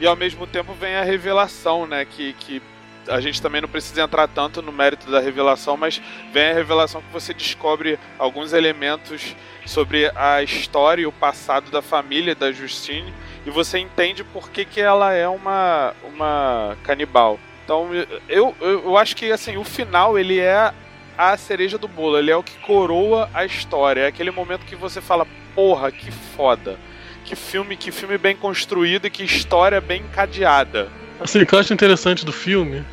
E 0.00 0.06
ao 0.06 0.16
mesmo 0.16 0.46
tempo 0.46 0.74
vem 0.74 0.94
a 0.96 1.02
revelação, 1.02 1.86
né? 1.86 2.04
Que, 2.04 2.32
que 2.34 2.62
a 3.08 3.20
gente 3.20 3.40
também 3.40 3.60
não 3.60 3.68
precisa 3.68 4.02
entrar 4.02 4.28
tanto 4.28 4.60
no 4.60 4.72
mérito 4.72 5.10
da 5.10 5.20
revelação, 5.20 5.76
mas 5.76 6.00
vem 6.32 6.50
a 6.50 6.54
revelação 6.54 7.00
que 7.00 7.12
você 7.12 7.32
descobre 7.32 7.98
alguns 8.18 8.52
elementos 8.52 9.34
sobre 9.64 10.10
a 10.14 10.42
história 10.42 11.02
e 11.02 11.06
o 11.06 11.12
passado 11.12 11.70
da 11.70 11.82
família 11.82 12.34
da 12.34 12.52
Justine 12.52 13.12
e 13.44 13.50
você 13.50 13.78
entende 13.78 14.24
por 14.24 14.50
que, 14.50 14.64
que 14.64 14.80
ela 14.80 15.12
é 15.12 15.28
uma, 15.28 15.94
uma 16.04 16.76
canibal. 16.82 17.38
Então 17.64 17.88
eu, 18.28 18.54
eu, 18.60 18.96
acho 18.96 19.16
que 19.16 19.30
assim, 19.30 19.56
o 19.56 19.64
final 19.64 20.18
ele 20.18 20.38
é 20.38 20.72
a 21.16 21.36
cereja 21.36 21.78
do 21.78 21.88
bolo, 21.88 22.18
ele 22.18 22.30
é 22.30 22.36
o 22.36 22.42
que 22.42 22.58
coroa 22.58 23.30
a 23.32 23.44
história. 23.44 24.02
É 24.02 24.06
aquele 24.06 24.30
momento 24.30 24.66
que 24.66 24.76
você 24.76 25.00
fala, 25.00 25.26
porra, 25.54 25.90
que 25.90 26.10
foda. 26.10 26.78
Que 27.26 27.34
filme, 27.36 27.76
que 27.76 27.90
filme 27.90 28.16
bem 28.16 28.36
construído 28.36 29.06
e 29.06 29.10
que 29.10 29.24
história 29.24 29.80
bem 29.80 30.00
encadeada. 30.00 30.88
Assim, 31.20 31.42
o 31.42 31.46
que 31.46 31.54
eu 31.54 31.58
acho 31.58 31.74
interessante 31.74 32.24
do 32.24 32.32
filme 32.32 32.84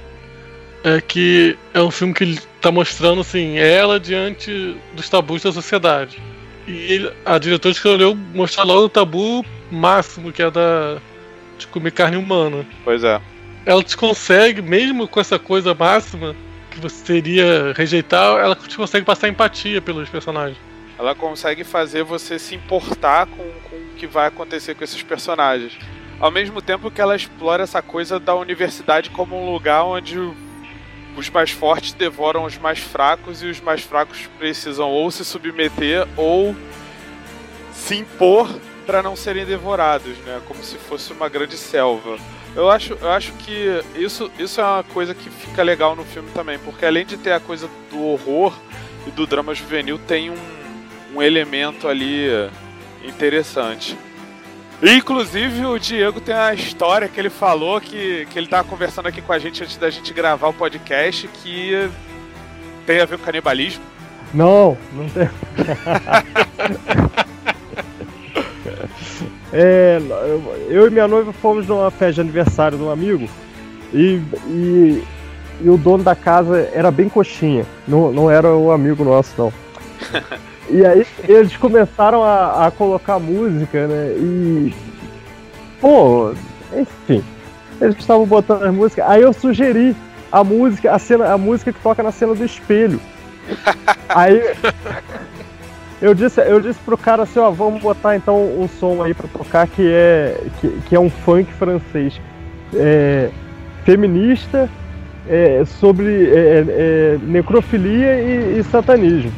é 0.84 1.00
que 1.00 1.58
é 1.74 1.82
um 1.82 1.92
filme 1.92 2.14
que 2.14 2.24
está 2.24 2.72
mostrando 2.72 3.22
assim, 3.22 3.58
ela 3.58 4.00
diante 4.00 4.76
dos 4.94 5.08
tabus 5.08 5.44
da 5.44 5.52
sociedade. 5.52 6.20
E 6.68 6.72
ele, 6.72 7.14
a 7.24 7.38
diretora 7.38 7.74
escolheu 7.74 8.16
mostrar 8.16 8.64
logo 8.64 8.86
o 8.86 8.90
tabu 8.90 9.46
máximo, 9.72 10.32
que 10.32 10.42
é 10.42 10.50
da 10.50 10.98
de 11.58 11.68
comer 11.68 11.92
carne 11.92 12.18
humana. 12.18 12.66
Pois 12.84 13.04
é. 13.04 13.22
Ela 13.66 13.84
te 13.84 13.96
consegue, 13.96 14.62
mesmo 14.62 15.08
com 15.08 15.20
essa 15.20 15.38
coisa 15.38 15.74
máxima 15.74 16.36
que 16.72 16.80
você 16.80 17.04
teria 17.06 17.72
rejeitar, 17.76 18.40
ela 18.40 18.56
te 18.56 18.76
consegue 18.76 19.06
passar 19.06 19.30
empatia 19.30 19.80
pelos 19.80 20.10
personagens. 20.10 20.58
Ela 20.98 21.14
consegue 21.14 21.64
fazer 21.64 22.04
você 22.04 22.40
se 22.40 22.56
importar 22.56 23.28
com, 23.28 23.44
com 23.70 23.83
que 24.04 24.08
vai 24.08 24.28
acontecer 24.28 24.76
com 24.76 24.84
esses 24.84 25.02
personagens. 25.02 25.78
Ao 26.20 26.30
mesmo 26.30 26.62
tempo 26.62 26.92
que 26.92 27.00
ela 27.00 27.16
explora 27.16 27.64
essa 27.64 27.82
coisa 27.82 28.20
da 28.20 28.36
universidade 28.36 29.10
como 29.10 29.42
um 29.42 29.50
lugar 29.50 29.86
onde 29.86 30.20
os 31.16 31.30
mais 31.30 31.52
fortes 31.52 31.94
devoram 31.94 32.44
os 32.44 32.58
mais 32.58 32.80
fracos 32.80 33.42
e 33.42 33.46
os 33.46 33.62
mais 33.62 33.82
fracos 33.82 34.28
precisam 34.38 34.90
ou 34.90 35.10
se 35.10 35.24
submeter 35.24 36.06
ou 36.18 36.54
se 37.72 37.96
impor 37.96 38.50
para 38.86 39.02
não 39.02 39.16
serem 39.16 39.46
devorados, 39.46 40.18
né? 40.18 40.42
Como 40.46 40.62
se 40.62 40.78
fosse 40.78 41.14
uma 41.14 41.30
grande 41.30 41.56
selva. 41.56 42.18
Eu 42.54 42.70
acho, 42.70 42.98
eu 43.00 43.10
acho 43.10 43.32
que 43.34 43.82
isso, 43.96 44.30
isso 44.38 44.60
é 44.60 44.64
uma 44.66 44.84
coisa 44.84 45.16
que 45.16 45.30
fica 45.30 45.64
legal 45.64 45.96
no 45.96 46.04
filme 46.04 46.30
também, 46.34 46.60
porque 46.60 46.86
além 46.86 47.06
de 47.06 47.16
ter 47.16 47.32
a 47.32 47.40
coisa 47.40 47.70
do 47.90 48.04
horror 48.04 48.54
e 49.08 49.12
do 49.12 49.26
drama 49.26 49.56
juvenil, 49.56 49.98
tem 49.98 50.30
um, 50.30 50.36
um 51.16 51.22
elemento 51.22 51.88
ali 51.88 52.28
interessante. 53.04 53.98
Inclusive, 54.82 55.66
o 55.66 55.80
Diego 55.80 56.20
tem 56.20 56.36
a 56.36 56.54
história 56.54 57.08
que 57.08 57.18
ele 57.20 57.30
falou 57.30 57.80
que, 57.80 58.28
que 58.30 58.38
ele 58.38 58.48
tava 58.48 58.68
conversando 58.68 59.08
aqui 59.08 59.22
com 59.22 59.32
a 59.32 59.40
gente 59.40 59.64
antes 59.64 59.78
da 59.78 59.90
gente 59.90 60.14
gravar 60.14 60.50
o 60.50 60.54
podcast 60.54 61.28
que 61.42 61.90
tem 62.86 63.00
a 63.00 63.06
ver 63.06 63.18
com 63.18 63.24
canibalismo. 63.24 63.82
Não, 64.34 64.78
não 64.94 65.08
tem. 65.10 65.30
é, 69.54 70.02
eu 70.68 70.88
e 70.88 70.90
minha 70.90 71.08
noiva 71.08 71.32
fomos 71.32 71.66
numa 71.68 71.90
festa 71.90 72.16
de 72.16 72.22
aniversário 72.22 72.78
de 72.78 72.84
um 72.84 72.90
amigo 72.90 73.30
e, 73.94 74.20
e, 74.48 75.04
e 75.62 75.70
o 75.70 75.78
dono 75.78 76.04
da 76.04 76.16
casa 76.16 76.70
era 76.74 76.92
bem 76.92 77.08
coxinha, 77.08 77.66
não, 77.88 78.12
não 78.12 78.30
era 78.30 78.54
o 78.54 78.72
amigo 78.72 79.06
nosso, 79.06 79.34
não. 79.38 79.54
E 80.70 80.86
aí 80.86 81.06
eles 81.28 81.56
começaram 81.58 82.24
a, 82.24 82.68
a 82.68 82.72
colocar 82.72 83.20
música, 83.20 83.88
né? 83.88 84.16
E. 84.18 84.74
Pô, 85.80 86.34
enfim. 86.76 87.24
Eles 87.82 87.98
estavam 87.98 88.26
botando 88.26 88.64
as 88.64 88.74
músicas. 88.74 89.06
Aí 89.08 89.22
eu 89.22 89.34
sugeri 89.34 89.96
a 90.32 90.44
música, 90.44 90.92
a 90.92 91.00
cena, 91.00 91.34
a 91.34 91.38
música 91.38 91.74
que 91.74 91.80
toca 91.82 92.02
na 92.02 92.12
cena 92.12 92.34
do 92.34 92.46
espelho. 92.46 93.00
Aí 94.10 94.42
eu 96.02 96.14
disse, 96.14 96.42
eu 96.42 96.60
disse 96.60 96.80
pro 96.82 96.98
cara 96.98 97.24
assim, 97.24 97.40
ó, 97.40 97.50
vamos 97.50 97.82
botar 97.82 98.16
então 98.16 98.36
um 98.60 98.68
som 98.68 99.02
aí 99.02 99.14
pra 99.14 99.28
tocar 99.28 99.66
que 99.68 99.88
é, 99.90 100.38
que, 100.60 100.68
que 100.88 100.96
é 100.96 101.00
um 101.00 101.10
funk 101.10 101.52
francês. 101.54 102.20
É, 102.76 103.30
feminista, 103.86 104.70
é, 105.28 105.64
sobre 105.66 106.30
é, 106.30 106.66
é 106.68 107.18
necrofilia 107.24 108.20
e, 108.20 108.60
e 108.60 108.64
satanismo. 108.64 109.32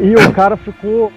E 0.00 0.14
o 0.14 0.32
cara 0.32 0.56
ficou. 0.56 1.12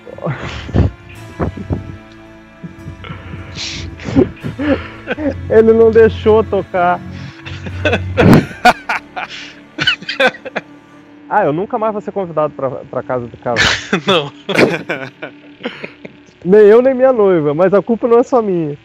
Ele 5.50 5.74
não 5.74 5.92
deixou 5.92 6.44
tocar. 6.44 7.00
Ah, 11.30 11.46
eu 11.46 11.54
nunca 11.54 11.78
mais 11.78 11.94
vou 11.94 12.02
ser 12.02 12.12
convidado 12.12 12.54
pra, 12.54 12.70
pra 12.70 13.04
casa 13.04 13.26
do 13.26 13.38
cara. 13.38 13.62
Não. 14.06 14.32
Nem 16.44 16.62
eu, 16.62 16.82
nem 16.82 16.94
minha 16.94 17.14
noiva, 17.14 17.54
mas 17.54 17.74
a 17.74 17.82
culpa 17.82 18.08
não 18.08 18.20
é 18.20 18.24
só 18.24 18.42
minha. 18.42 18.78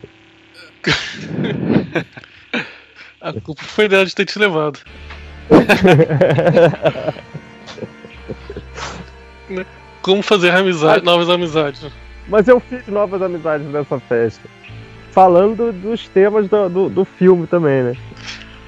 A 3.20 3.32
culpa 3.32 3.64
foi 3.64 3.88
dela 3.88 4.06
de 4.06 4.14
ter 4.14 4.26
te 4.26 4.38
levado. 4.38 4.78
Como 10.06 10.22
fazer 10.22 10.50
amizade, 10.50 11.04
novas 11.04 11.28
amizades. 11.28 11.84
Mas 12.28 12.46
eu 12.46 12.60
fiz 12.60 12.86
novas 12.86 13.20
amizades 13.20 13.66
nessa 13.66 13.98
festa. 13.98 14.48
Falando 15.10 15.72
dos 15.72 16.06
temas 16.06 16.46
do, 16.48 16.68
do, 16.68 16.88
do 16.88 17.04
filme 17.04 17.44
também, 17.48 17.82
né? 17.82 17.96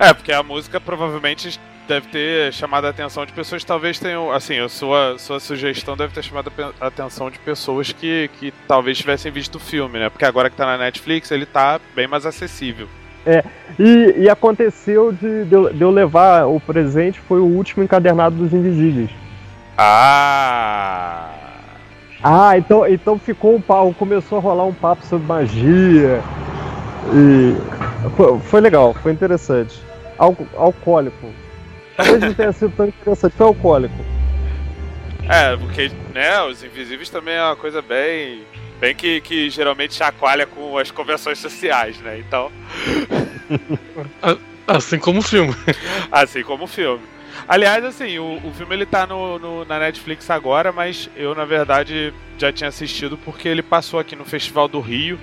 É, 0.01 0.13
porque 0.13 0.33
a 0.33 0.43
música 0.43 0.81
provavelmente 0.81 1.61
deve 1.87 2.09
ter 2.09 2.53
chamado 2.53 2.89
a 2.89 2.91
atenção 2.91 3.25
de 3.25 3.33
pessoas 3.33 3.63
talvez 3.63 4.01
tenham. 4.01 4.33
Assim, 4.33 4.59
a 4.59 4.69
sua, 4.69 5.17
sua 5.17 5.39
sugestão 5.39 5.97
deve 5.97 6.13
ter 6.13 6.25
chamado 6.25 6.51
a 6.81 6.89
atenção 6.89 7.31
de 7.31 7.39
pessoas 7.39 7.93
que, 7.93 8.29
que 8.41 8.53
talvez 8.67 8.99
tivessem 8.99 9.31
visto 9.31 9.55
o 9.55 9.61
filme, 9.61 9.97
né? 9.97 10.11
Porque 10.11 10.25
agora 10.25 10.51
que 10.51 10.57
tá 10.57 10.67
na 10.67 10.77
Netflix, 10.77 11.31
ele 11.31 11.47
tá 11.47 11.81
bem 11.95 12.09
mais 12.09 12.27
acessível. 12.27 12.89
É, 13.25 13.45
e, 13.79 14.23
e 14.23 14.29
aconteceu 14.29 15.13
de, 15.13 15.45
de, 15.45 15.55
eu, 15.55 15.73
de 15.73 15.83
eu 15.83 15.91
levar 15.93 16.47
o 16.47 16.59
presente, 16.59 17.21
foi 17.21 17.39
o 17.39 17.45
último 17.45 17.85
encadernado 17.85 18.35
dos 18.35 18.53
Invisíveis. 18.53 19.28
Ah! 19.79 21.29
Ah, 22.23 22.59
então, 22.59 22.85
então 22.85 23.17
ficou 23.17 23.55
um 23.55 23.61
papo, 23.61 23.95
começou 23.95 24.39
a 24.39 24.41
rolar 24.41 24.65
um 24.65 24.75
papo 24.75 25.07
sobre 25.07 25.25
magia. 25.27 26.21
E 27.15 27.55
foi, 28.17 28.41
foi 28.41 28.61
legal, 28.61 28.93
foi 28.95 29.13
interessante. 29.13 29.81
Al, 30.19 30.37
alcoólico. 30.57 31.33
Talvez 31.97 32.21
não 32.21 32.35
tenha 32.35 32.53
sido 32.53 32.73
tão 32.77 32.87
interessante, 32.89 33.37
foi 33.37 33.47
alcoólico. 33.47 33.95
É, 35.29 35.57
porque, 35.57 35.93
né, 36.13 36.43
os 36.43 36.65
invisíveis 36.65 37.09
também 37.09 37.35
é 37.35 37.43
uma 37.43 37.57
coisa 37.57 37.81
bem. 37.81 38.43
Bem 38.81 38.95
que, 38.95 39.21
que 39.21 39.51
geralmente 39.51 39.95
chacoalha 39.95 40.47
com 40.47 40.77
as 40.79 40.91
convenções 40.91 41.39
sociais, 41.39 41.99
né? 42.01 42.19
Então. 42.19 42.51
assim 44.67 44.99
como 44.99 45.21
o 45.21 45.23
filme. 45.23 45.55
Assim 46.11 46.43
como 46.43 46.65
o 46.65 46.69
filme. 46.69 47.03
Aliás, 47.47 47.85
assim, 47.85 48.19
o, 48.19 48.41
o 48.45 48.53
filme 48.53 48.75
ele 48.75 48.87
tá 48.87 49.07
no, 49.07 49.39
no, 49.39 49.65
na 49.65 49.79
Netflix 49.79 50.29
agora, 50.31 50.73
mas 50.73 51.09
eu, 51.17 51.35
na 51.35 51.45
verdade, 51.45 52.13
já 52.39 52.53
tinha 52.53 52.69
assistido 52.69 53.17
porque 53.19 53.49
ele 53.49 53.63
passou 53.63 54.01
aqui 54.01 54.17
no 54.17 54.25
Festival 54.25 54.69
do 54.69 54.81
Rio 54.81 55.19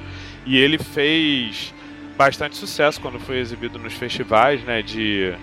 e 0.46 0.58
ele 0.58 0.78
fez 0.78 1.74
bastante 2.18 2.56
sucesso 2.56 3.02
quando 3.02 3.20
foi 3.20 3.40
exibido 3.40 3.78
nos 3.78 3.94
festivais, 3.94 4.64
né, 4.64 4.82
de 4.82 5.34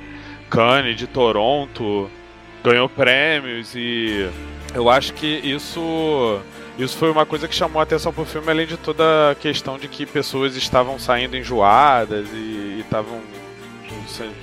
Cannes, 0.49 0.97
de 0.97 1.07
Toronto, 1.07 2.11
ganhou 2.65 2.89
prêmios 2.89 3.75
e 3.75 4.29
eu 4.75 4.89
acho 4.89 5.13
que 5.15 5.27
isso 5.27 6.41
isso 6.79 6.97
foi 6.97 7.11
uma 7.11 7.27
coisa 7.27 7.47
que 7.47 7.55
chamou 7.55 7.81
a 7.81 7.83
atenção 7.83 8.13
pro 8.13 8.25
filme, 8.25 8.51
além 8.51 8.67
de 8.67 8.79
toda 8.79 9.31
a 9.31 9.35
questão 9.35 9.79
de 9.79 9.89
que 9.89 10.07
pessoas 10.07 10.57
estavam 10.57 10.99
saindo 10.99 11.37
enjoadas 11.37 12.27
e 12.33 12.79
estavam 12.81 13.21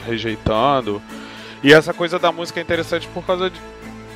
rejeitando. 0.06 1.02
E 1.64 1.74
essa 1.74 1.94
coisa 1.94 2.18
da 2.18 2.32
música 2.32 2.60
é 2.60 2.64
interessante 2.64 3.08
por 3.10 3.26
causa 3.26 3.50
de, 3.50 3.60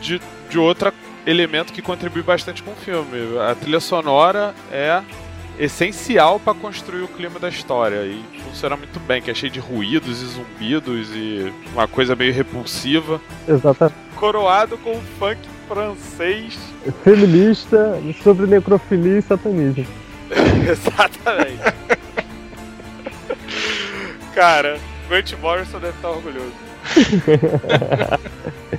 de, 0.02 0.22
de 0.50 0.58
outro 0.58 0.94
elemento 1.26 1.74
que 1.74 1.82
contribui 1.82 2.22
bastante 2.22 2.64
com 2.64 2.72
o 2.72 2.76
filme. 2.76 3.38
A 3.40 3.56
trilha 3.56 3.80
sonora 3.80 4.54
é 4.72 5.02
essencial 5.60 6.40
para 6.40 6.54
construir 6.54 7.04
o 7.04 7.08
clima 7.08 7.40
da 7.40 7.50
história 7.50 8.04
e 8.06 8.24
funciona 8.44 8.76
muito 8.76 9.00
bem, 9.02 9.22
que 9.22 9.30
é 9.30 9.34
cheio 9.34 9.52
de 9.52 9.60
ruídos 9.60 10.22
e 10.22 10.26
zumbidos 10.26 11.10
e 11.14 11.54
uma 11.74 11.88
coisa 11.88 12.16
meio 12.16 12.34
repulsiva. 12.34 13.22
Exatamente. 13.48 13.96
Coroado 14.16 14.78
com 14.78 15.00
funk 15.20 15.40
francês. 15.68 16.58
Feminista 17.04 18.00
sobre 18.24 18.48
necrofilia 18.48 19.20
e 19.20 19.22
satanismo. 19.22 19.86
Exatamente. 20.70 21.62
Cara, 24.34 24.80
Grant 25.08 25.34
Morrison 25.34 25.80
deve 25.80 25.96
estar 25.96 26.10
orgulhoso. 26.10 26.63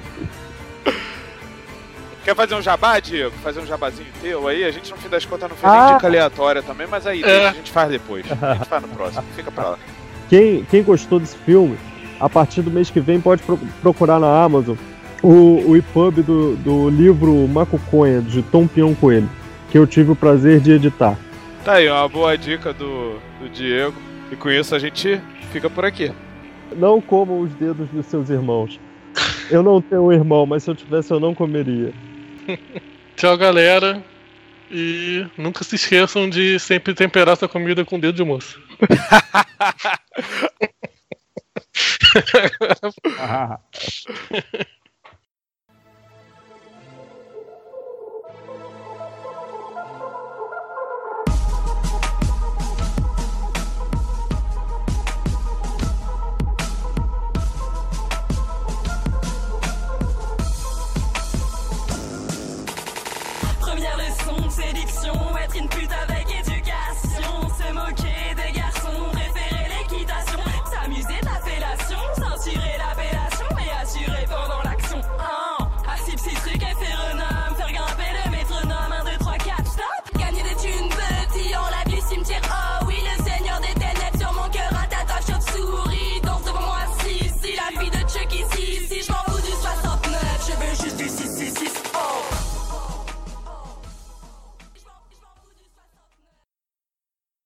Quer 2.25 2.35
fazer 2.35 2.55
um 2.55 2.63
jabá, 2.63 2.99
Diego? 3.01 3.35
Fazer 3.43 3.61
um 3.61 3.67
jabazinho 3.67 4.09
teu 4.23 4.49
aí? 4.49 4.65
A 4.65 4.71
gente, 4.71 4.91
no 4.91 4.97
fim 4.97 5.11
das 5.11 5.27
contas, 5.27 5.51
não 5.51 5.57
fez 5.57 5.71
ah. 5.71 5.87
nem 5.87 5.95
dica 5.95 6.07
aleatória 6.07 6.63
também, 6.63 6.87
mas 6.87 7.07
aí 7.07 7.23
é. 7.23 7.49
a 7.49 7.53
gente 7.53 7.71
faz 7.71 7.91
depois. 7.91 8.25
A 8.43 8.55
gente 8.55 8.67
faz 8.67 8.83
no 8.83 8.89
próximo. 8.89 9.25
Fica 9.37 9.51
pra 9.51 9.71
lá. 9.71 9.79
Quem, 10.31 10.65
quem 10.65 10.83
gostou 10.83 11.21
desse 11.21 11.37
filme, 11.37 11.77
a 12.19 12.29
partir 12.29 12.63
do 12.63 12.71
mês 12.71 12.89
que 12.89 12.99
vem 12.99 13.21
pode 13.21 13.43
pro 13.43 13.59
procurar 13.83 14.19
na 14.19 14.43
Amazon 14.43 14.75
o, 15.23 15.71
o 15.71 15.77
EPUB 15.77 16.23
do, 16.23 16.57
do 16.57 16.89
livro 16.89 17.47
Macuconha, 17.47 18.23
de 18.23 18.43
Tom 18.43 18.67
Pião 18.67 18.95
Coelho, 18.95 19.29
que 19.71 19.77
eu 19.77 19.87
tive 19.87 20.13
o 20.13 20.17
prazer 20.17 20.61
de 20.61 20.73
editar. 20.73 21.19
Tá 21.63 21.75
aí, 21.75 21.91
uma 21.91 22.09
boa 22.09 22.39
dica 22.39 22.73
do, 22.73 23.19
do 23.39 23.51
Diego. 23.51 23.95
E 24.33 24.37
com 24.37 24.51
isso 24.51 24.75
a 24.75 24.79
gente 24.79 25.21
fica 25.53 25.69
por 25.69 25.85
aqui 25.85 26.11
não 26.77 27.01
comam 27.01 27.41
os 27.41 27.55
dedos 27.55 27.89
dos 27.91 28.07
seus 28.07 28.31
irmãos. 28.31 28.81
Eu 29.51 29.63
não 29.63 29.81
tenho 29.81 30.03
um 30.03 30.13
irmão, 30.13 30.47
mas 30.47 30.63
se 30.63 30.71
eu 30.71 30.75
tivesse 30.75 31.13
eu 31.13 31.21
não 31.21 31.35
comeria. 31.35 31.93
Tchau, 33.17 33.37
galera. 33.37 34.03
E 34.71 35.27
nunca 35.37 35.63
se 35.63 35.77
esqueçam 35.77 36.29
de 36.29 36.59
sempre 36.59 36.95
temperar 36.95 37.37
sua 37.37 37.49
comida 37.49 37.85
com 37.85 38.01
dedo 38.01 38.17
de 38.17 38.25
moço. 38.25 38.61
ah. 43.19 43.59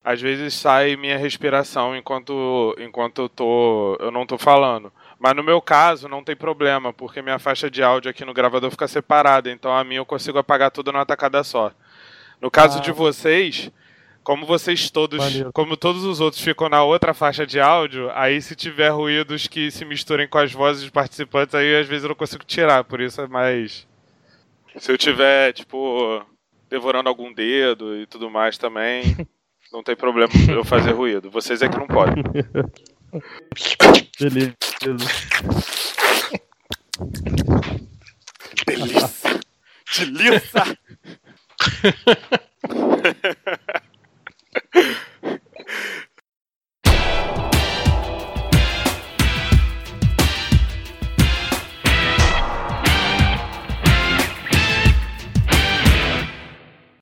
às 0.09 0.23
vezes 0.23 0.55
sai 0.55 0.97
minha 0.97 1.19
respiração 1.19 1.95
enquanto, 1.95 2.75
enquanto 2.79 3.21
eu, 3.21 3.29
tô, 3.29 3.95
eu 4.01 4.11
não 4.11 4.25
tô 4.25 4.39
falando. 4.39 4.91
Mas 5.19 5.37
no 5.37 5.43
meu 5.43 5.61
caso 5.61 6.09
não 6.09 6.25
tem 6.25 6.35
problema, 6.35 6.95
porque 6.95 7.21
minha 7.21 7.39
faixa 7.39 7.71
de 7.71 7.83
áudio 7.83 8.11
aqui 8.11 8.25
no 8.25 8.33
gravador 8.33 8.71
fica 8.71 8.89
separada, 8.89 9.51
então 9.51 9.71
a 9.71 9.85
minha 9.85 10.01
eu 10.01 10.07
consigo 10.07 10.39
apagar 10.39 10.71
tudo 10.71 10.91
numa 10.91 11.05
tacada 11.05 11.45
só. 11.45 11.73
No 12.41 12.51
caso 12.51 12.79
ah. 12.79 12.81
de 12.81 12.91
vocês, 12.91 13.71
como 14.25 14.47
vocês 14.47 14.91
todos, 14.91 15.19
Valeu. 15.19 15.53
como 15.53 15.77
todos 15.77 16.03
os 16.05 16.23
outros 16.23 16.41
ficam 16.43 16.71
na 16.71 16.83
outra 16.83 17.13
faixa 17.13 17.47
de 17.47 17.61
áudio, 17.61 18.11
aí 18.15 18.41
se 18.41 18.57
tiver 18.57 18.89
ruídos 18.89 19.47
que 19.47 19.71
se 19.71 19.85
misturem 19.85 20.27
com 20.27 20.39
as 20.39 20.51
vozes 20.51 20.81
dos 20.81 20.91
participantes, 20.91 21.55
aí 21.55 21.77
às 21.77 21.87
vezes 21.87 22.05
eu 22.05 22.09
não 22.09 22.17
consigo 22.17 22.47
tirar, 22.47 22.83
por 22.83 23.03
isso 23.03 23.21
é 23.21 23.29
mais. 23.29 23.87
Se 24.79 24.91
eu 24.91 24.97
tiver, 24.97 25.53
tipo, 25.53 26.25
devorando 26.71 27.11
algum 27.11 27.31
dedo 27.31 27.95
e 27.95 28.07
tudo 28.07 28.31
mais 28.31 28.57
também. 28.57 29.05
Não 29.73 29.83
tem 29.83 29.97
problema 29.97 30.33
eu 30.49 30.65
fazer 30.65 30.93
ruído. 30.93 31.31
Vocês 31.31 31.61
é 31.63 31.69
que 31.69 31.77
não 31.77 31.87
podem. 31.87 32.23
Beleza. 34.21 34.57
Delícia! 38.67 39.41
Delícia! 39.99 40.65